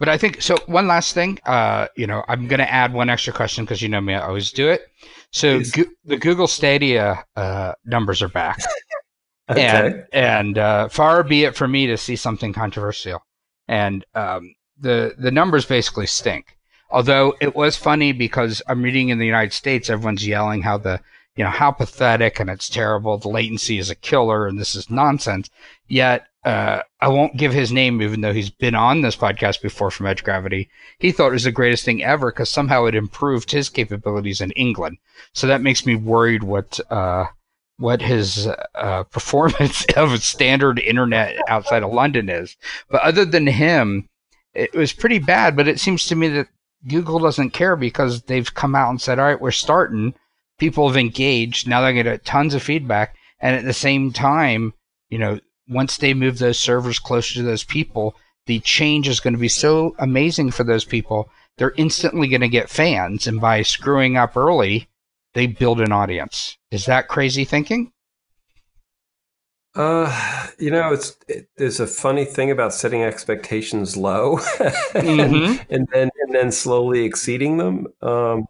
but 0.02 0.10
i 0.10 0.18
think 0.18 0.42
so 0.42 0.58
one 0.66 0.88
last 0.88 1.14
thing 1.14 1.40
uh 1.46 1.88
you 1.96 2.06
know 2.06 2.24
i'm 2.28 2.48
going 2.48 2.60
to 2.60 2.70
add 2.70 2.94
one 2.94 3.10
extra 3.10 3.32
question 3.32 3.64
because 3.64 3.82
you 3.82 3.88
know 3.88 4.02
me 4.02 4.14
i 4.14 4.22
always 4.22 4.52
do 4.52 4.68
it 4.68 4.82
so 5.32 5.62
go- 5.72 5.86
the 6.04 6.18
google 6.18 6.48
stadia 6.48 7.24
uh 7.38 7.74
numbers 7.86 8.22
are 8.22 8.30
back 8.30 8.60
okay. 9.50 9.62
and 9.62 10.06
and 10.12 10.58
uh 10.58 10.90
far 10.90 11.24
be 11.24 11.46
it 11.46 11.56
for 11.56 11.68
me 11.68 11.88
to 11.88 11.96
see 11.96 12.16
something 12.16 12.52
controversial 12.52 13.22
and 13.68 14.04
um 14.16 14.54
the 14.80 15.16
the 15.18 15.32
numbers 15.32 15.66
basically 15.66 16.08
stink 16.08 16.58
Although 16.92 17.36
it 17.40 17.56
was 17.56 17.78
funny 17.78 18.12
because 18.12 18.62
I'm 18.68 18.84
reading 18.84 19.10
in 19.10 19.18
the 19.18 19.26
United 19.26 19.54
States, 19.54 19.90
everyone's 19.90 20.28
yelling 20.28 20.62
how 20.62 20.78
the, 20.78 21.00
you 21.38 21.44
know, 21.44 21.50
how 21.50 21.72
pathetic 21.72 22.40
and 22.40 22.50
it's 22.50 22.70
terrible. 22.70 23.18
The 23.18 23.30
latency 23.30 23.78
is 23.80 23.90
a 23.90 23.96
killer 23.96 24.46
and 24.46 24.60
this 24.60 24.76
is 24.76 24.90
nonsense. 24.90 25.50
Yet, 25.88 26.28
uh, 26.44 26.82
I 27.00 27.08
won't 27.08 27.38
give 27.38 27.54
his 27.54 27.72
name, 27.72 28.02
even 28.02 28.22
though 28.22 28.34
he's 28.34 28.50
been 28.50 28.74
on 28.74 29.02
this 29.02 29.16
podcast 29.16 29.62
before 29.62 29.92
from 29.92 30.08
Edge 30.08 30.24
Gravity. 30.24 30.70
He 30.98 31.12
thought 31.12 31.28
it 31.28 31.34
was 31.34 31.44
the 31.44 31.52
greatest 31.52 31.86
thing 31.86 32.04
ever 32.04 32.32
because 32.32 32.50
somehow 32.50 32.86
it 32.86 32.96
improved 32.96 33.52
his 33.52 33.70
capabilities 33.70 34.42
in 34.42 34.52
England. 34.52 34.98
So 35.34 35.46
that 35.48 35.62
makes 35.62 35.86
me 35.86 35.96
worried 35.96 36.44
what, 36.44 36.80
uh, 36.90 37.26
what 37.78 38.02
his 38.02 38.48
uh, 38.76 39.04
performance 39.12 39.86
of 39.96 40.24
standard 40.24 40.80
internet 40.80 41.38
outside 41.48 41.84
of 41.84 41.94
London 41.94 42.28
is. 42.28 42.58
But 42.90 43.02
other 43.02 43.26
than 43.26 43.46
him, 43.46 44.10
it 44.56 44.74
was 44.74 44.94
pretty 44.94 45.20
bad. 45.20 45.56
But 45.56 45.68
it 45.68 45.80
seems 45.80 46.06
to 46.08 46.16
me 46.16 46.28
that 46.30 46.48
Google 46.88 47.20
doesn't 47.20 47.52
care 47.52 47.76
because 47.76 48.24
they've 48.24 48.52
come 48.54 48.74
out 48.74 48.90
and 48.90 49.00
said, 49.00 49.20
all 49.20 49.26
right, 49.26 49.40
we're 49.40 49.52
starting. 49.52 50.16
People 50.58 50.88
have 50.88 50.98
engaged. 50.98 51.68
Now 51.68 51.82
they're 51.82 51.94
getting 51.94 52.18
tons 52.20 52.56
of 52.56 52.64
feedback. 52.64 53.16
And 53.40 53.56
at 53.56 53.64
the 53.64 53.74
same 53.74 54.12
time, 54.12 54.74
you 55.10 55.20
know, 55.20 55.40
once 55.72 55.98
they 55.98 56.14
move 56.14 56.38
those 56.38 56.60
servers 56.60 57.00
closer 57.00 57.36
to 57.36 57.44
those 57.44 57.64
people, 57.64 58.16
the 58.46 58.60
change 58.60 59.08
is 59.08 59.20
going 59.20 59.34
to 59.34 59.40
be 59.40 59.48
so 59.48 59.96
amazing 60.00 60.52
for 60.52 60.64
those 60.64 60.86
people. 60.86 61.30
They're 61.58 61.74
instantly 61.78 62.28
going 62.28 62.42
to 62.42 62.50
get 62.50 62.70
fans. 62.70 63.28
And 63.28 63.40
by 63.40 63.62
screwing 63.62 64.18
up 64.18 64.36
early, 64.36 64.90
they 65.34 65.48
build 65.48 65.80
an 65.80 65.92
audience. 65.92 66.58
Is 66.72 66.86
that 66.86 67.08
crazy 67.08 67.46
thinking? 67.46 67.92
Uh, 69.74 70.48
you 70.60 70.70
know, 70.70 70.92
it's 70.92 71.16
it, 71.30 71.48
there's 71.56 71.80
a 71.80 71.88
funny 71.88 72.26
thing 72.26 72.52
about 72.52 72.74
setting 72.74 73.04
expectations 73.04 73.96
low, 73.96 74.38
and, 74.60 75.06
mm-hmm. 75.06 75.64
and, 75.70 75.88
then 75.94 76.10
and 76.22 76.36
then 76.36 76.52
slowly 76.52 77.06
exceeding 77.06 77.56
them. 77.56 77.88
Um, 78.02 78.48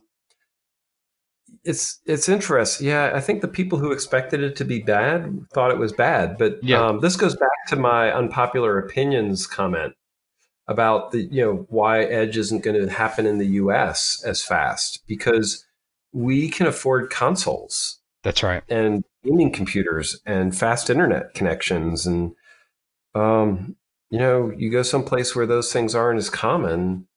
it's 1.63 2.00
it's 2.06 2.28
interesting. 2.28 2.88
Yeah, 2.88 3.12
I 3.13 3.21
think 3.21 3.41
the 3.41 3.47
people 3.47 3.78
who 3.78 3.91
expected 3.91 4.41
it 4.41 4.56
to 4.58 4.65
be 4.65 4.80
bad 4.80 5.45
thought 5.54 5.71
it 5.71 5.78
was 5.78 5.93
bad. 5.93 6.38
But 6.38 6.63
yeah. 6.63 6.86
um, 6.86 7.00
this 7.00 7.15
goes 7.15 7.36
back 7.36 7.50
to 7.69 7.76
my 7.76 8.12
unpopular 8.12 8.80
opinions 8.80 9.45
comment 9.47 9.93
about 10.67 11.12
the 11.12 11.24
you 11.24 11.41
know 11.41 11.65
why 11.69 12.04
Edge 12.04 12.38
isn't 12.38 12.63
going 12.63 12.80
to 12.82 12.91
happen 12.91 13.26
in 13.26 13.38
the 13.38 13.47
U.S. 13.47 14.21
as 14.26 14.43
fast 14.43 15.04
because 15.08 15.65
we 16.13 16.50
can 16.50 16.67
afford 16.67 17.10
consoles. 17.10 18.00
That's 18.24 18.43
right. 18.43 18.63
And 18.69 19.04
gaming 19.24 19.52
computers 19.52 20.19
and 20.26 20.56
fast 20.56 20.89
internet 20.89 21.34
connections 21.34 22.06
and 22.06 22.34
um, 23.13 23.76
you 24.10 24.19
know 24.19 24.52
you 24.56 24.71
go 24.71 24.82
someplace 24.82 25.36
where 25.36 25.45
those 25.45 25.71
things 25.71 25.93
aren't 25.93 26.17
as 26.17 26.30
common 26.30 27.08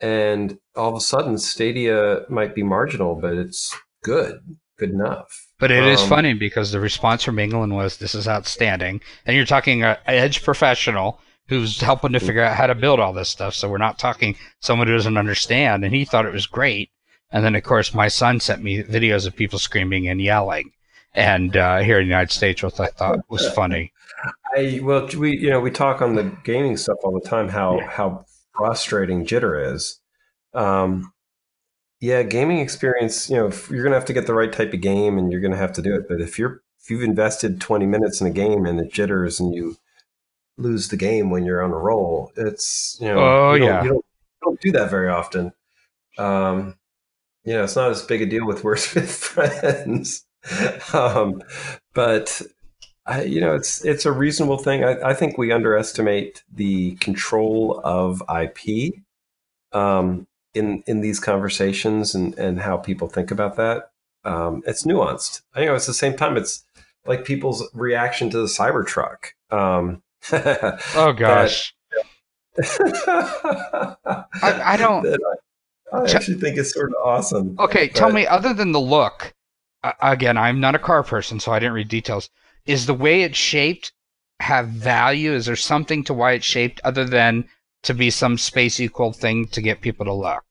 and 0.00 0.58
all 0.76 0.90
of 0.90 0.96
a 0.96 1.00
sudden 1.00 1.36
stadia 1.36 2.20
might 2.28 2.54
be 2.54 2.62
marginal 2.62 3.16
but 3.16 3.34
it's 3.34 3.76
good 4.08 4.40
good 4.78 4.90
enough 4.90 5.48
but 5.58 5.70
it 5.70 5.82
um, 5.82 5.88
is 5.88 6.02
funny 6.02 6.34
because 6.34 6.72
the 6.72 6.80
response 6.80 7.22
from 7.22 7.38
england 7.38 7.74
was 7.74 7.96
this 7.98 8.14
is 8.14 8.28
outstanding 8.28 9.00
and 9.26 9.36
you're 9.36 9.46
talking 9.46 9.82
an 9.82 9.96
edge 10.06 10.42
professional 10.42 11.20
who's 11.48 11.80
helping 11.80 12.12
to 12.12 12.20
figure 12.20 12.42
out 12.42 12.56
how 12.56 12.66
to 12.66 12.74
build 12.74 13.00
all 13.00 13.12
this 13.12 13.28
stuff 13.28 13.54
so 13.54 13.68
we're 13.68 13.78
not 13.78 13.98
talking 13.98 14.36
someone 14.60 14.86
who 14.86 14.94
doesn't 14.94 15.16
understand 15.16 15.84
and 15.84 15.94
he 15.94 16.04
thought 16.04 16.26
it 16.26 16.32
was 16.32 16.46
great 16.46 16.90
and 17.30 17.44
then 17.44 17.54
of 17.54 17.62
course 17.62 17.94
my 17.94 18.08
son 18.08 18.38
sent 18.40 18.62
me 18.62 18.82
videos 18.82 19.26
of 19.26 19.36
people 19.36 19.58
screaming 19.58 20.08
and 20.08 20.20
yelling 20.20 20.72
and 21.14 21.56
uh, 21.56 21.78
here 21.78 21.98
in 21.98 22.06
the 22.06 22.10
United 22.10 22.32
States, 22.32 22.62
which 22.62 22.78
I 22.78 22.86
thought 22.86 23.18
was 23.28 23.48
funny. 23.50 23.92
I 24.56 24.80
well, 24.82 25.08
we 25.16 25.36
you 25.36 25.50
know 25.50 25.60
we 25.60 25.70
talk 25.70 26.00
on 26.00 26.14
the 26.14 26.32
gaming 26.44 26.76
stuff 26.76 26.98
all 27.02 27.12
the 27.12 27.28
time 27.28 27.48
how 27.48 27.78
yeah. 27.78 27.90
how 27.90 28.24
frustrating 28.56 29.26
jitter 29.26 29.74
is. 29.74 30.00
Um, 30.54 31.12
yeah, 32.00 32.22
gaming 32.22 32.58
experience. 32.58 33.28
You 33.28 33.36
know, 33.36 33.52
you're 33.70 33.82
gonna 33.82 33.96
have 33.96 34.04
to 34.06 34.12
get 34.12 34.26
the 34.26 34.34
right 34.34 34.52
type 34.52 34.72
of 34.72 34.80
game, 34.80 35.18
and 35.18 35.32
you're 35.32 35.40
gonna 35.40 35.56
have 35.56 35.72
to 35.74 35.82
do 35.82 35.94
it. 35.94 36.08
But 36.08 36.20
if 36.20 36.38
you're 36.38 36.62
if 36.80 36.90
you've 36.90 37.02
invested 37.02 37.60
20 37.60 37.86
minutes 37.86 38.20
in 38.20 38.26
a 38.26 38.30
game 38.30 38.64
and 38.64 38.80
it 38.80 38.90
jitters 38.90 39.38
and 39.38 39.54
you 39.54 39.76
lose 40.56 40.88
the 40.88 40.96
game 40.96 41.28
when 41.28 41.44
you're 41.44 41.62
on 41.62 41.70
a 41.70 41.76
roll, 41.76 42.32
it's 42.36 42.96
you 43.00 43.08
know, 43.08 43.18
oh 43.18 43.54
you 43.54 43.64
yeah, 43.64 43.82
you 43.82 43.88
don't, 43.88 44.04
you 44.04 44.40
don't 44.42 44.60
do 44.60 44.72
that 44.72 44.90
very 44.90 45.08
often. 45.08 45.52
Um, 46.18 46.76
you 47.44 47.54
know, 47.54 47.64
it's 47.64 47.76
not 47.76 47.90
as 47.90 48.02
big 48.02 48.22
a 48.22 48.26
deal 48.26 48.46
with 48.46 48.64
worse 48.64 48.94
with 48.94 49.10
friends. 49.10 50.24
um, 50.94 51.42
but 51.94 52.40
I, 53.06 53.24
you 53.24 53.40
know, 53.40 53.54
it's 53.54 53.84
it's 53.84 54.06
a 54.06 54.12
reasonable 54.12 54.58
thing. 54.58 54.84
I, 54.84 55.10
I, 55.10 55.14
think 55.14 55.36
we 55.36 55.50
underestimate 55.50 56.44
the 56.54 56.94
control 56.96 57.80
of 57.82 58.22
IP 58.30 58.94
um, 59.72 60.27
in 60.54 60.82
in 60.86 61.00
these 61.00 61.20
conversations 61.20 62.14
and 62.14 62.36
and 62.38 62.60
how 62.60 62.76
people 62.76 63.08
think 63.08 63.30
about 63.30 63.56
that. 63.56 63.90
Um, 64.24 64.62
it's 64.66 64.84
nuanced. 64.84 65.42
I 65.54 65.64
know 65.64 65.74
it's 65.74 65.86
the 65.86 65.94
same 65.94 66.16
time. 66.16 66.36
It's 66.36 66.64
like 67.06 67.24
people's 67.24 67.68
reaction 67.74 68.30
to 68.30 68.38
the 68.38 68.46
Cybertruck. 68.46 69.32
Um, 69.50 70.02
oh 70.94 71.12
gosh. 71.16 71.74
I, 72.76 74.24
I, 74.42 74.76
don't. 74.76 75.06
I, 75.06 75.96
I 75.96 76.10
actually 76.10 76.38
think 76.38 76.58
it's 76.58 76.74
sort 76.74 76.90
of 76.90 76.96
awesome. 77.04 77.56
Okay, 77.60 77.86
but, 77.86 77.96
tell 77.96 78.10
me. 78.10 78.26
Other 78.26 78.52
than 78.52 78.72
the 78.72 78.80
look, 78.80 79.32
again, 80.02 80.36
I'm 80.36 80.58
not 80.58 80.74
a 80.74 80.78
car 80.80 81.04
person, 81.04 81.38
so 81.38 81.52
I 81.52 81.60
didn't 81.60 81.74
read 81.74 81.88
details. 81.88 82.30
Is 82.66 82.86
the 82.86 82.94
way 82.94 83.22
it's 83.22 83.38
shaped 83.38 83.92
have 84.40 84.68
value? 84.68 85.32
Is 85.32 85.46
there 85.46 85.56
something 85.56 86.04
to 86.04 86.14
why 86.14 86.32
it's 86.32 86.44
shaped 86.44 86.80
other 86.84 87.04
than 87.04 87.48
to 87.84 87.94
be 87.94 88.10
some 88.10 88.38
space 88.38 88.80
equal 88.80 89.12
thing 89.12 89.46
to 89.48 89.62
get 89.62 89.80
people 89.80 90.06
to 90.06 90.12
look? 90.12 90.42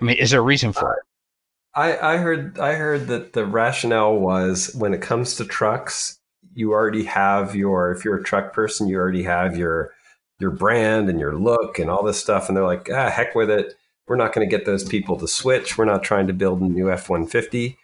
I 0.00 0.04
mean, 0.04 0.16
is 0.16 0.30
there 0.30 0.40
a 0.40 0.44
reason 0.44 0.72
for 0.72 0.94
it? 0.94 1.00
I, 1.74 2.14
I 2.14 2.16
heard 2.16 2.58
I 2.58 2.74
heard 2.74 3.06
that 3.08 3.32
the 3.32 3.46
rationale 3.46 4.16
was 4.16 4.74
when 4.74 4.92
it 4.92 5.02
comes 5.02 5.36
to 5.36 5.44
trucks, 5.44 6.18
you 6.54 6.72
already 6.72 7.04
have 7.04 7.54
your 7.54 7.92
if 7.92 8.04
you're 8.04 8.16
a 8.16 8.24
truck 8.24 8.52
person, 8.52 8.88
you 8.88 8.96
already 8.96 9.22
have 9.22 9.56
your 9.56 9.92
your 10.40 10.50
brand 10.50 11.08
and 11.08 11.20
your 11.20 11.36
look 11.36 11.78
and 11.78 11.90
all 11.90 12.02
this 12.02 12.18
stuff, 12.18 12.48
and 12.48 12.56
they're 12.56 12.64
like, 12.64 12.88
ah, 12.92 13.10
heck 13.10 13.34
with 13.34 13.50
it. 13.50 13.74
We're 14.08 14.16
not 14.16 14.32
going 14.32 14.48
to 14.48 14.50
get 14.50 14.66
those 14.66 14.82
people 14.82 15.16
to 15.18 15.28
switch. 15.28 15.78
We're 15.78 15.84
not 15.84 16.02
trying 16.02 16.26
to 16.26 16.32
build 16.32 16.60
a 16.60 16.64
new 16.64 16.90
F 16.90 17.08
one 17.08 17.26
fifty. 17.26 17.76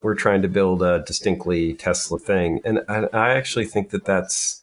We're 0.00 0.14
trying 0.14 0.42
to 0.42 0.48
build 0.48 0.82
a 0.82 1.02
distinctly 1.06 1.74
Tesla 1.74 2.18
thing, 2.18 2.60
and 2.64 2.80
I, 2.88 3.08
I 3.12 3.30
actually 3.34 3.66
think 3.66 3.90
that 3.90 4.04
that's 4.04 4.62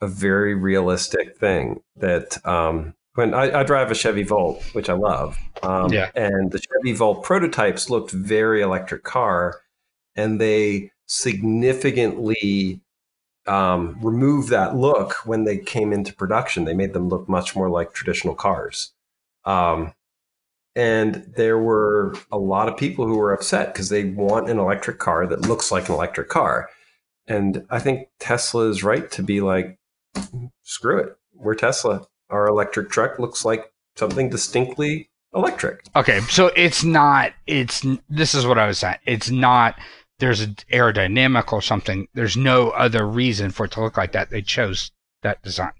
a 0.00 0.06
very 0.06 0.54
realistic 0.54 1.36
thing. 1.38 1.80
That 1.96 2.44
um, 2.46 2.94
when 3.16 3.34
I, 3.34 3.60
I, 3.60 3.62
drive 3.64 3.90
a 3.90 3.94
Chevy 3.94 4.22
Volt, 4.22 4.62
which 4.72 4.88
I 4.88 4.92
love, 4.92 5.36
um, 5.62 5.92
yeah. 5.92 6.10
and 6.14 6.52
the 6.52 6.58
Chevy 6.60 6.92
Volt 6.92 7.24
prototypes 7.24 7.90
looked 7.90 8.12
very 8.12 8.62
electric 8.62 9.04
car, 9.04 9.60
and 10.14 10.40
they 10.40 10.90
significantly 11.06 12.80
um, 13.46 13.98
removed 14.02 14.50
that 14.50 14.76
look 14.76 15.14
when 15.26 15.44
they 15.44 15.58
came 15.58 15.92
into 15.92 16.14
production. 16.14 16.64
They 16.64 16.74
made 16.74 16.92
them 16.92 17.08
look 17.08 17.28
much 17.28 17.56
more 17.56 17.70
like 17.70 17.92
traditional 17.92 18.34
cars. 18.34 18.92
Um, 19.44 19.92
and 20.74 21.32
there 21.36 21.58
were 21.58 22.14
a 22.30 22.38
lot 22.38 22.68
of 22.68 22.76
people 22.76 23.06
who 23.06 23.16
were 23.16 23.32
upset 23.32 23.72
because 23.72 23.88
they 23.88 24.04
want 24.04 24.50
an 24.50 24.58
electric 24.58 24.98
car 24.98 25.26
that 25.26 25.48
looks 25.48 25.72
like 25.72 25.88
an 25.88 25.94
electric 25.94 26.28
car. 26.28 26.68
And 27.26 27.64
I 27.70 27.78
think 27.78 28.08
Tesla 28.20 28.68
is 28.68 28.84
right 28.84 29.10
to 29.12 29.22
be 29.22 29.40
like, 29.40 29.78
screw 30.62 30.98
it. 30.98 31.16
We're 31.34 31.54
Tesla. 31.54 32.06
Our 32.30 32.46
electric 32.48 32.90
truck 32.90 33.18
looks 33.18 33.44
like 33.44 33.72
something 33.96 34.30
distinctly 34.30 35.10
electric. 35.34 35.84
Okay, 35.94 36.20
so 36.22 36.50
it's 36.56 36.84
not. 36.84 37.32
It's 37.46 37.84
this 38.08 38.34
is 38.34 38.46
what 38.46 38.58
I 38.58 38.66
was 38.66 38.78
saying. 38.78 38.98
It's 39.06 39.30
not. 39.30 39.78
There's 40.18 40.40
an 40.40 40.56
aerodynamic 40.72 41.52
or 41.52 41.60
something. 41.60 42.08
There's 42.14 42.36
no 42.36 42.70
other 42.70 43.06
reason 43.06 43.50
for 43.50 43.66
it 43.66 43.72
to 43.72 43.82
look 43.82 43.96
like 43.96 44.12
that. 44.12 44.30
They 44.30 44.42
chose 44.42 44.90
that 45.22 45.42
design. 45.42 45.72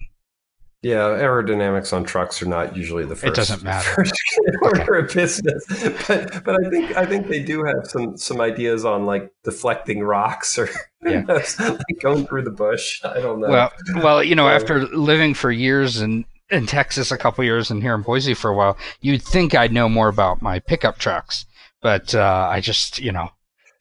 Yeah, 0.83 0.99
aerodynamics 0.99 1.93
on 1.93 2.05
trucks 2.05 2.41
are 2.43 2.47
not 2.47 2.77
usually 2.77 3.05
the 3.05 3.17
first. 3.17 3.33
It 3.33 3.35
doesn't 3.35 3.65
matter. 3.65 3.91
First 3.95 4.15
order 4.63 4.97
okay. 4.97 5.07
of 5.07 5.15
business, 5.15 5.65
but 6.07 6.45
but 6.45 6.65
I 6.65 6.71
think 6.71 6.97
I 6.97 7.07
think 7.07 7.29
they 7.29 7.43
do 7.43 7.65
have 7.65 7.87
some 7.87 8.17
some 8.17 8.41
ideas 8.41 8.85
on 8.85 9.07
like 9.07 9.33
deflecting 9.43 10.01
rocks 10.05 10.59
or 10.59 10.69
yeah. 11.03 11.25
like 11.27 12.01
going 12.01 12.27
through 12.27 12.43
the 12.43 12.51
bush. 12.51 13.01
I 13.05 13.21
don't 13.21 13.41
know. 13.41 13.49
Well, 13.49 13.73
well, 13.97 14.23
you 14.23 14.35
know, 14.37 14.49
after 14.49 14.87
living 14.87 15.35
for 15.35 15.51
years 15.51 15.97
and 16.01 16.25
in 16.51 16.67
Texas 16.67 17.11
a 17.11 17.19
couple 17.19 17.45
years 17.45 17.71
and 17.71 17.83
here 17.83 17.95
in 17.95 18.03
Boise 18.03 18.35
for 18.35 18.51
a 18.51 18.55
while, 18.55 18.77
you'd 19.01 19.23
think 19.23 19.55
I'd 19.55 19.73
know 19.73 19.89
more 19.89 20.09
about 20.09 20.43
my 20.43 20.59
pickup 20.59 20.99
trucks. 20.99 21.47
But 21.83 22.15
uh, 22.15 22.49
I 22.51 22.61
just, 22.61 22.99
you 22.99 23.13
know, 23.13 23.31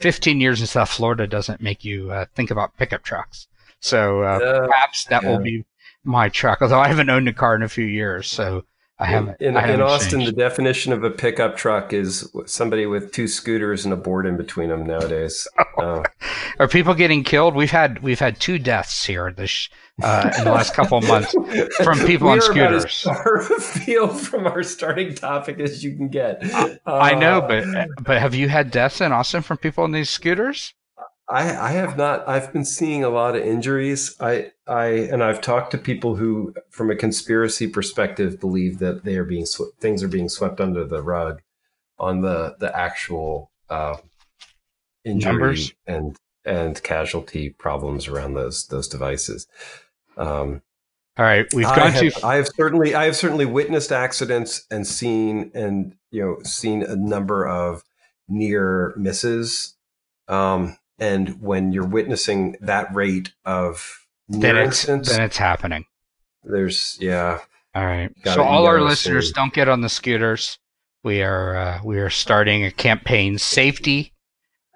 15 0.01 0.41
years 0.41 0.62
in 0.62 0.67
South 0.67 0.89
Florida 0.89 1.28
doesn't 1.28 1.62
make 1.62 1.86
you 1.86 2.12
uh, 2.12 2.25
think 2.36 2.51
about 2.51 2.78
pickup 2.78 3.04
trucks. 3.04 3.47
So 3.80 4.23
uh, 4.23 4.67
perhaps 4.67 5.06
that 5.06 5.23
yeah. 5.23 5.30
will 5.30 5.39
be 5.39 5.65
my 6.04 6.30
truck, 6.30 6.62
although 6.62 6.80
I 6.80 6.88
haven't 6.88 7.10
owned 7.10 7.28
a 7.28 7.34
car 7.34 7.56
in 7.56 7.63
a 7.63 7.69
few 7.69 7.86
years. 7.86 8.30
So 8.30 8.65
I 8.98 9.08
haven't. 9.08 9.42
In, 9.42 9.58
I 9.58 9.62
haven't 9.62 9.76
in 9.76 9.82
Austin, 9.82 10.20
changed. 10.22 10.36
the 10.36 10.42
definition 10.42 10.94
of 10.94 11.04
a 11.04 11.10
pickup 11.10 11.58
truck 11.58 11.92
is 11.92 12.32
somebody 12.46 12.86
with 12.86 13.12
two 13.12 13.28
scooters 13.28 13.84
and 13.84 13.94
a 13.94 13.98
board 13.98 14.26
in 14.26 14.38
between 14.38 14.70
them 14.70 14.86
nowadays. 14.86 15.46
Uh, 15.78 16.02
Are 16.60 16.68
people 16.70 16.94
getting 16.94 17.24
killed? 17.24 17.56
We've 17.56 17.72
had 17.72 18.02
we've 18.02 18.20
had 18.20 18.40
two 18.40 18.58
deaths 18.58 19.04
here 19.04 19.34
this 19.36 19.68
uh, 20.02 20.32
in 20.38 20.46
the 20.46 20.52
last 20.52 20.74
couple 20.74 20.98
of 20.98 21.08
months 21.08 21.36
from 21.84 22.00
people 22.06 22.30
on 22.30 22.40
scooters. 22.40 23.06
About 23.06 23.18
as 23.18 23.22
far 23.22 23.38
afield 23.58 24.20
from 24.20 24.48
our 24.48 24.64
starting 24.64 25.14
topic 25.14 25.60
as 25.60 25.84
you 25.84 25.94
can 25.98 26.08
get. 26.08 26.42
Uh, 26.54 26.78
I 26.88 27.16
know, 27.16 27.42
but 27.42 27.66
but 28.02 28.22
have 28.22 28.34
you 28.34 28.48
had 28.48 28.72
deaths 28.72 29.02
in 29.02 29.12
Austin 29.12 29.42
from 29.42 29.58
people 29.58 29.84
on 29.84 29.92
these 29.92 30.10
scooters? 30.10 30.74
I, 31.28 31.56
I 31.56 31.72
have 31.72 31.98
not. 31.98 32.28
I've 32.28 32.54
been 32.54 32.66
seeing 32.66 33.04
a 33.04 33.10
lot 33.10 33.36
of 33.36 33.42
injuries. 33.42 34.16
I, 34.20 34.52
I, 34.68 34.86
and 34.86 35.24
I've 35.24 35.42
talked 35.42 35.72
to 35.72 35.78
people 35.78 36.16
who, 36.16 36.54
from 36.70 36.92
a 36.92 36.96
conspiracy 36.96 37.68
perspective, 37.68 38.40
believe 38.40 38.78
that 38.80 39.04
they 39.04 39.18
are 39.18 39.24
being 39.24 39.46
sw- 39.46 39.74
things 39.80 40.04
are 40.04 40.08
being 40.08 40.30
swept 40.30 40.62
under 40.62 40.86
the 40.86 41.02
rug 41.02 41.42
on 41.98 42.22
the 42.22 42.56
the 42.60 42.76
actual 42.78 43.52
uh, 43.70 43.98
injury 45.04 45.32
Numbers. 45.32 45.74
and 45.88 46.18
and 46.46 46.82
casualty 46.84 47.50
problems 47.50 48.08
around 48.08 48.36
those 48.36 48.68
those 48.68 48.88
devices. 48.88 49.48
Um, 50.18 50.62
All 51.18 51.26
right, 51.26 51.52
we've 51.54 51.66
gone 51.66 51.92
have, 51.92 52.14
to. 52.14 52.26
I 52.26 52.36
have 52.36 52.50
certainly 52.50 52.94
I 52.94 53.06
have 53.06 53.16
certainly 53.16 53.46
witnessed 53.46 53.92
accidents 53.92 54.66
and 54.70 54.86
seen 54.86 55.52
and 55.56 55.96
you 56.12 56.22
know 56.22 56.38
seen 56.44 56.84
a 56.84 56.96
number 56.96 57.48
of 57.48 57.84
near 58.28 58.94
misses. 58.96 59.76
Um, 60.28 60.78
and 61.00 61.42
when 61.42 61.72
you're 61.72 61.88
witnessing 61.88 62.56
that 62.62 62.94
rate 62.94 63.34
of 63.46 64.06
then 64.28 64.58
it's, 64.58 64.84
incidents, 64.84 65.10
then 65.10 65.22
it's 65.22 65.38
happening. 65.38 65.86
There's 66.44 66.98
yeah. 67.00 67.40
All 67.74 67.86
right. 67.86 68.12
So 68.24 68.44
all 68.44 68.66
our 68.66 68.82
listeners, 68.82 69.32
don't 69.32 69.54
get 69.54 69.68
on 69.68 69.82
the 69.82 69.90
scooters. 69.90 70.58
We 71.04 71.22
are 71.22 71.56
uh, 71.56 71.82
we 71.84 72.00
are 72.00 72.10
starting 72.10 72.64
a 72.64 72.72
campaign. 72.72 73.38
Safety, 73.38 74.14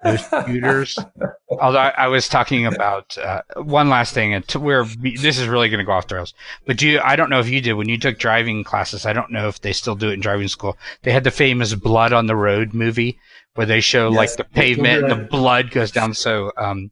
no 0.04 0.16
scooters. 0.16 0.98
Although 1.60 1.78
I, 1.78 1.94
I, 1.96 2.06
was 2.06 2.28
talking 2.28 2.66
about 2.66 3.18
uh, 3.18 3.42
one 3.56 3.88
last 3.88 4.14
thing, 4.14 4.34
and 4.34 4.48
where 4.52 4.84
this 4.84 5.38
is 5.38 5.48
really 5.48 5.68
going 5.68 5.78
to 5.80 5.84
go 5.84 5.92
off 5.92 6.06
the 6.06 6.16
rails. 6.16 6.34
But 6.66 6.76
do 6.76 6.88
you? 6.88 7.00
I 7.00 7.16
don't 7.16 7.30
know 7.30 7.40
if 7.40 7.48
you 7.48 7.60
did 7.60 7.72
when 7.72 7.88
you 7.88 7.98
took 7.98 8.18
driving 8.18 8.62
classes. 8.62 9.06
I 9.06 9.12
don't 9.12 9.32
know 9.32 9.48
if 9.48 9.60
they 9.60 9.72
still 9.72 9.96
do 9.96 10.10
it 10.10 10.14
in 10.14 10.20
driving 10.20 10.48
school. 10.48 10.76
They 11.02 11.12
had 11.12 11.24
the 11.24 11.30
famous 11.30 11.74
"Blood 11.74 12.12
on 12.12 12.26
the 12.26 12.36
Road" 12.36 12.74
movie 12.74 13.18
where 13.54 13.66
they 13.66 13.80
show 13.80 14.10
yes, 14.10 14.16
like 14.16 14.36
the 14.36 14.44
pavement 14.44 15.04
and 15.04 15.10
the 15.10 15.28
blood 15.28 15.70
goes 15.70 15.90
down. 15.90 16.14
So 16.14 16.52
um, 16.56 16.90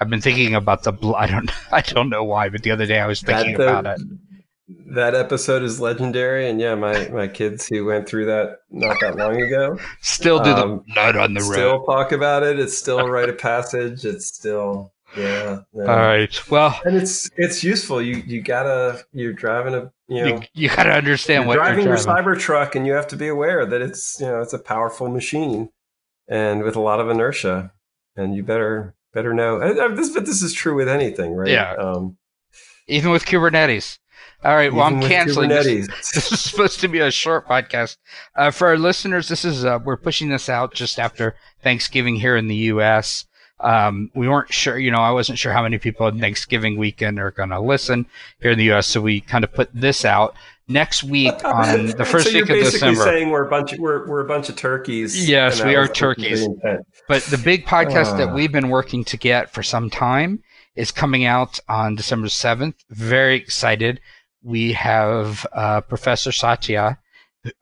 I've 0.00 0.08
been 0.08 0.20
thinking 0.20 0.54
about 0.54 0.82
the 0.82 0.92
blood. 0.92 1.16
I 1.22 1.26
don't 1.26 1.50
I 1.72 1.82
don't 1.82 2.08
know 2.08 2.24
why, 2.24 2.48
but 2.48 2.62
the 2.62 2.70
other 2.70 2.86
day 2.86 3.00
I 3.00 3.06
was 3.06 3.20
thinking 3.20 3.58
that, 3.58 3.68
about 3.68 3.86
it. 3.86 4.06
That 4.94 5.14
episode 5.14 5.62
is 5.62 5.80
legendary, 5.80 6.48
and 6.48 6.60
yeah, 6.60 6.74
my 6.74 7.08
my 7.08 7.28
kids 7.28 7.68
who 7.68 7.84
went 7.84 8.08
through 8.08 8.26
that 8.26 8.58
not 8.70 8.96
that 9.00 9.16
long 9.16 9.40
ago 9.40 9.78
still 10.00 10.42
do 10.42 10.50
um, 10.50 10.70
the 10.86 10.94
blood 10.94 11.16
on 11.16 11.34
the 11.34 11.40
road. 11.40 11.52
Still 11.52 11.84
talk 11.84 12.12
about 12.12 12.42
it. 12.42 12.58
It's 12.58 12.76
still 12.76 13.00
a 13.00 13.10
rite 13.10 13.28
of 13.28 13.38
passage. 13.50 14.04
It's 14.04 14.26
still 14.26 14.92
yeah, 15.16 15.60
yeah. 15.74 15.82
All 15.82 15.96
right. 15.96 16.50
Well, 16.50 16.80
and 16.84 16.96
it's 16.96 17.28
it's 17.36 17.64
useful. 17.64 18.00
You 18.00 18.22
you 18.26 18.42
gotta 18.42 19.04
you're 19.12 19.32
driving 19.32 19.74
a 19.74 19.92
you 20.06 20.22
know 20.22 20.26
you, 20.26 20.42
you 20.54 20.68
gotta 20.68 20.92
understand 20.92 21.48
what 21.48 21.54
driving 21.54 21.84
you're 21.84 21.96
driving 21.96 22.24
your 22.24 22.36
Cybertruck, 22.36 22.74
and 22.76 22.86
you 22.86 22.92
have 22.92 23.08
to 23.08 23.16
be 23.16 23.26
aware 23.26 23.66
that 23.66 23.82
it's 23.82 24.20
you 24.20 24.26
know 24.26 24.40
it's 24.40 24.52
a 24.52 24.58
powerful 24.58 25.08
machine 25.08 25.68
and 26.30 26.62
with 26.62 26.76
a 26.76 26.80
lot 26.80 27.00
of 27.00 27.10
inertia. 27.10 27.72
And 28.16 28.34
you 28.34 28.42
better 28.42 28.94
better 29.12 29.34
know. 29.34 29.58
this, 29.94 30.10
but 30.10 30.24
this 30.24 30.42
is 30.42 30.52
true 30.52 30.74
with 30.74 30.88
anything, 30.88 31.34
right? 31.34 31.50
Yeah. 31.50 31.74
Um, 31.74 32.16
Even 32.86 33.10
with 33.10 33.26
Kubernetes. 33.26 33.98
All 34.42 34.54
right. 34.54 34.72
Well, 34.72 34.86
I'm 34.86 35.02
canceling 35.02 35.50
this. 35.50 35.66
This 36.14 36.32
is 36.32 36.40
supposed 36.40 36.80
to 36.80 36.88
be 36.88 37.00
a 37.00 37.10
short 37.10 37.46
podcast. 37.46 37.98
Uh, 38.34 38.50
for 38.50 38.68
our 38.68 38.78
listeners, 38.78 39.28
this 39.28 39.44
is 39.44 39.64
uh, 39.64 39.78
we're 39.84 39.98
pushing 39.98 40.30
this 40.30 40.48
out 40.48 40.72
just 40.72 40.98
after 40.98 41.34
Thanksgiving 41.62 42.16
here 42.16 42.36
in 42.36 42.46
the 42.48 42.54
U.S. 42.56 43.26
Um, 43.60 44.10
we 44.14 44.28
weren't 44.28 44.52
sure, 44.52 44.78
you 44.78 44.90
know, 44.90 44.98
I 44.98 45.10
wasn't 45.10 45.38
sure 45.38 45.52
how 45.52 45.62
many 45.62 45.78
people 45.78 46.06
on 46.06 46.18
Thanksgiving 46.18 46.78
weekend 46.78 47.18
are 47.18 47.30
going 47.30 47.50
to 47.50 47.60
listen 47.60 48.06
here 48.40 48.52
in 48.52 48.58
the 48.58 48.64
U.S. 48.64 48.86
So 48.86 49.02
we 49.02 49.20
kind 49.20 49.44
of 49.44 49.52
put 49.52 49.68
this 49.74 50.06
out 50.06 50.34
next 50.70 51.02
week 51.02 51.32
on 51.44 51.86
the 51.86 52.04
first 52.04 52.28
so 52.28 52.32
week 52.32 52.48
of 52.48 52.56
December. 52.56 53.02
Saying 53.02 53.30
we're 53.30 53.46
a 53.46 53.50
bunch 53.50 53.72
of 53.72 53.78
we're, 53.78 54.06
we're 54.08 54.20
a 54.20 54.28
bunch 54.28 54.48
of 54.48 54.56
turkeys. 54.56 55.28
Yes, 55.28 55.62
we 55.62 55.76
are 55.76 55.88
turkeys. 55.88 56.46
But 57.08 57.22
the 57.24 57.38
big 57.38 57.66
podcast 57.66 58.12
uh. 58.12 58.16
that 58.18 58.28
ah. 58.28 58.34
we've 58.34 58.52
been 58.52 58.68
working 58.68 59.04
to 59.04 59.16
get 59.16 59.52
for 59.52 59.62
some 59.62 59.90
time 59.90 60.42
is 60.76 60.90
coming 60.90 61.24
out 61.24 61.58
on 61.68 61.96
December 61.96 62.28
seventh. 62.28 62.76
Very 62.90 63.36
excited. 63.36 64.00
We 64.42 64.72
have 64.72 65.46
uh, 65.52 65.82
Professor 65.82 66.32
Satya 66.32 66.98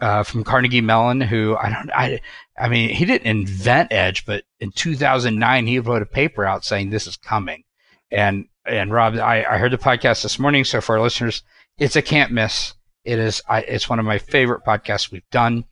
uh, 0.01 0.23
from 0.23 0.45
Carnegie 0.45 0.81
Mellon, 0.81 1.21
who 1.21 1.57
I 1.57 1.71
don't, 1.71 1.91
I, 1.93 2.21
I 2.59 2.69
mean, 2.69 2.91
he 2.91 3.05
didn't 3.05 3.27
invent 3.27 3.93
Edge, 3.93 4.27
but 4.27 4.45
in 4.61 4.73
2009 4.73 5.67
he 5.67 5.79
wrote 5.79 6.03
a 6.03 6.07
paper 6.07 6.45
out 6.45 6.65
saying 6.65 6.91
this 6.91 7.07
is 7.07 7.17
coming. 7.17 7.65
And 8.11 8.47
and 8.65 8.93
Rob, 8.93 9.17
I, 9.17 9.45
I 9.45 9.59
heard 9.59 9.73
the 9.73 9.79
podcast 9.79 10.23
this 10.23 10.39
morning, 10.39 10.65
so 10.65 10.81
for 10.81 10.97
our 10.97 11.03
listeners, 11.03 11.43
it's 11.79 11.97
a 11.97 12.03
can't 12.03 12.33
miss. 12.33 12.75
It 13.09 13.19
is. 13.19 13.41
I, 13.49 13.61
it's 13.63 13.89
one 13.89 13.99
of 13.99 14.05
my 14.05 14.19
favorite 14.19 14.65
podcasts 14.67 15.11
we've 15.11 15.31
done, 15.31 15.65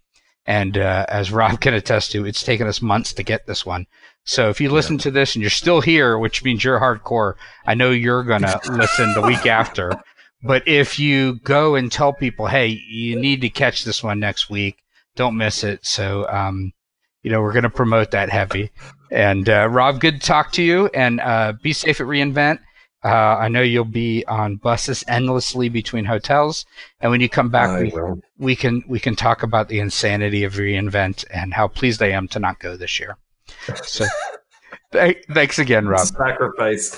and 0.47 0.79
uh, 0.79 1.05
as 1.09 1.31
Rob 1.31 1.61
can 1.61 1.75
attest 1.75 2.13
to, 2.13 2.25
it's 2.25 2.43
taken 2.43 2.67
us 2.67 2.81
months 2.81 3.13
to 3.13 3.23
get 3.23 3.47
this 3.47 3.67
one. 3.67 3.87
So 4.25 4.49
if 4.49 4.61
you 4.61 4.71
listen 4.71 4.97
yeah. 4.97 5.03
to 5.03 5.11
this 5.11 5.35
and 5.35 5.43
you're 5.43 5.51
still 5.51 5.81
here, 5.83 6.19
which 6.19 6.43
means 6.43 6.65
you're 6.65 6.81
hardcore, 6.81 7.35
I 7.67 7.75
know 7.75 7.91
you're 7.91 8.25
gonna 8.25 8.59
listen 8.71 9.13
the 9.13 9.21
week 9.21 9.45
after. 9.45 9.93
But 10.43 10.67
if 10.67 10.99
you 10.99 11.41
go 11.41 11.75
and 11.75 11.93
tell 11.93 12.13
people, 12.13 12.47
hey, 12.47 12.69
you 12.89 13.21
need 13.21 13.41
to 13.43 13.51
catch 13.51 13.85
this 13.85 14.03
one 14.03 14.21
next 14.21 14.49
week, 14.49 14.79
don't 15.15 15.37
miss 15.37 15.65
it. 15.65 15.85
So, 15.85 16.27
um, 16.29 16.73
you 17.23 17.31
know, 17.31 17.43
we're 17.43 17.53
going 17.53 17.65
to 17.65 17.71
promote 17.71 18.13
that 18.13 18.31
heavy. 18.31 18.71
And 19.11 19.49
uh, 19.49 19.69
Rob, 19.69 20.01
good 20.01 20.21
to 20.21 20.27
talk 20.27 20.53
to 20.53 20.63
you, 20.63 20.87
and 20.95 21.21
uh, 21.21 21.55
be 21.63 21.73
safe 21.73 22.01
at 22.01 22.07
reInvent. 22.07 22.61
Uh, 23.07 23.37
I 23.39 23.47
know 23.47 23.63
you'll 23.63 23.85
be 23.85 24.25
on 24.27 24.57
buses 24.57 25.05
endlessly 25.07 25.69
between 25.69 26.05
hotels, 26.07 26.67
and 27.01 27.13
when 27.13 27.21
you 27.21 27.29
come 27.29 27.51
back, 27.51 27.81
we, 27.81 27.93
we, 28.37 28.57
can 28.57 28.83
we 28.89 28.99
can 28.99 29.15
talk 29.15 29.45
about 29.45 29.69
the 29.69 29.79
insanity 29.79 30.43
of 30.43 30.55
reInvent 30.55 31.25
and 31.31 31.55
how 31.55 31.69
pleased 31.69 32.03
I 32.03 32.09
am 32.09 32.27
to 32.29 32.41
not 32.41 32.59
go 32.59 32.77
this 32.77 32.99
year. 32.99 33.17
So, 33.85 34.07
th- 34.93 35.25
thanks 35.33 35.61
again, 35.61 35.87
Rob. 35.87 36.09
Sacrifice. 36.09 36.91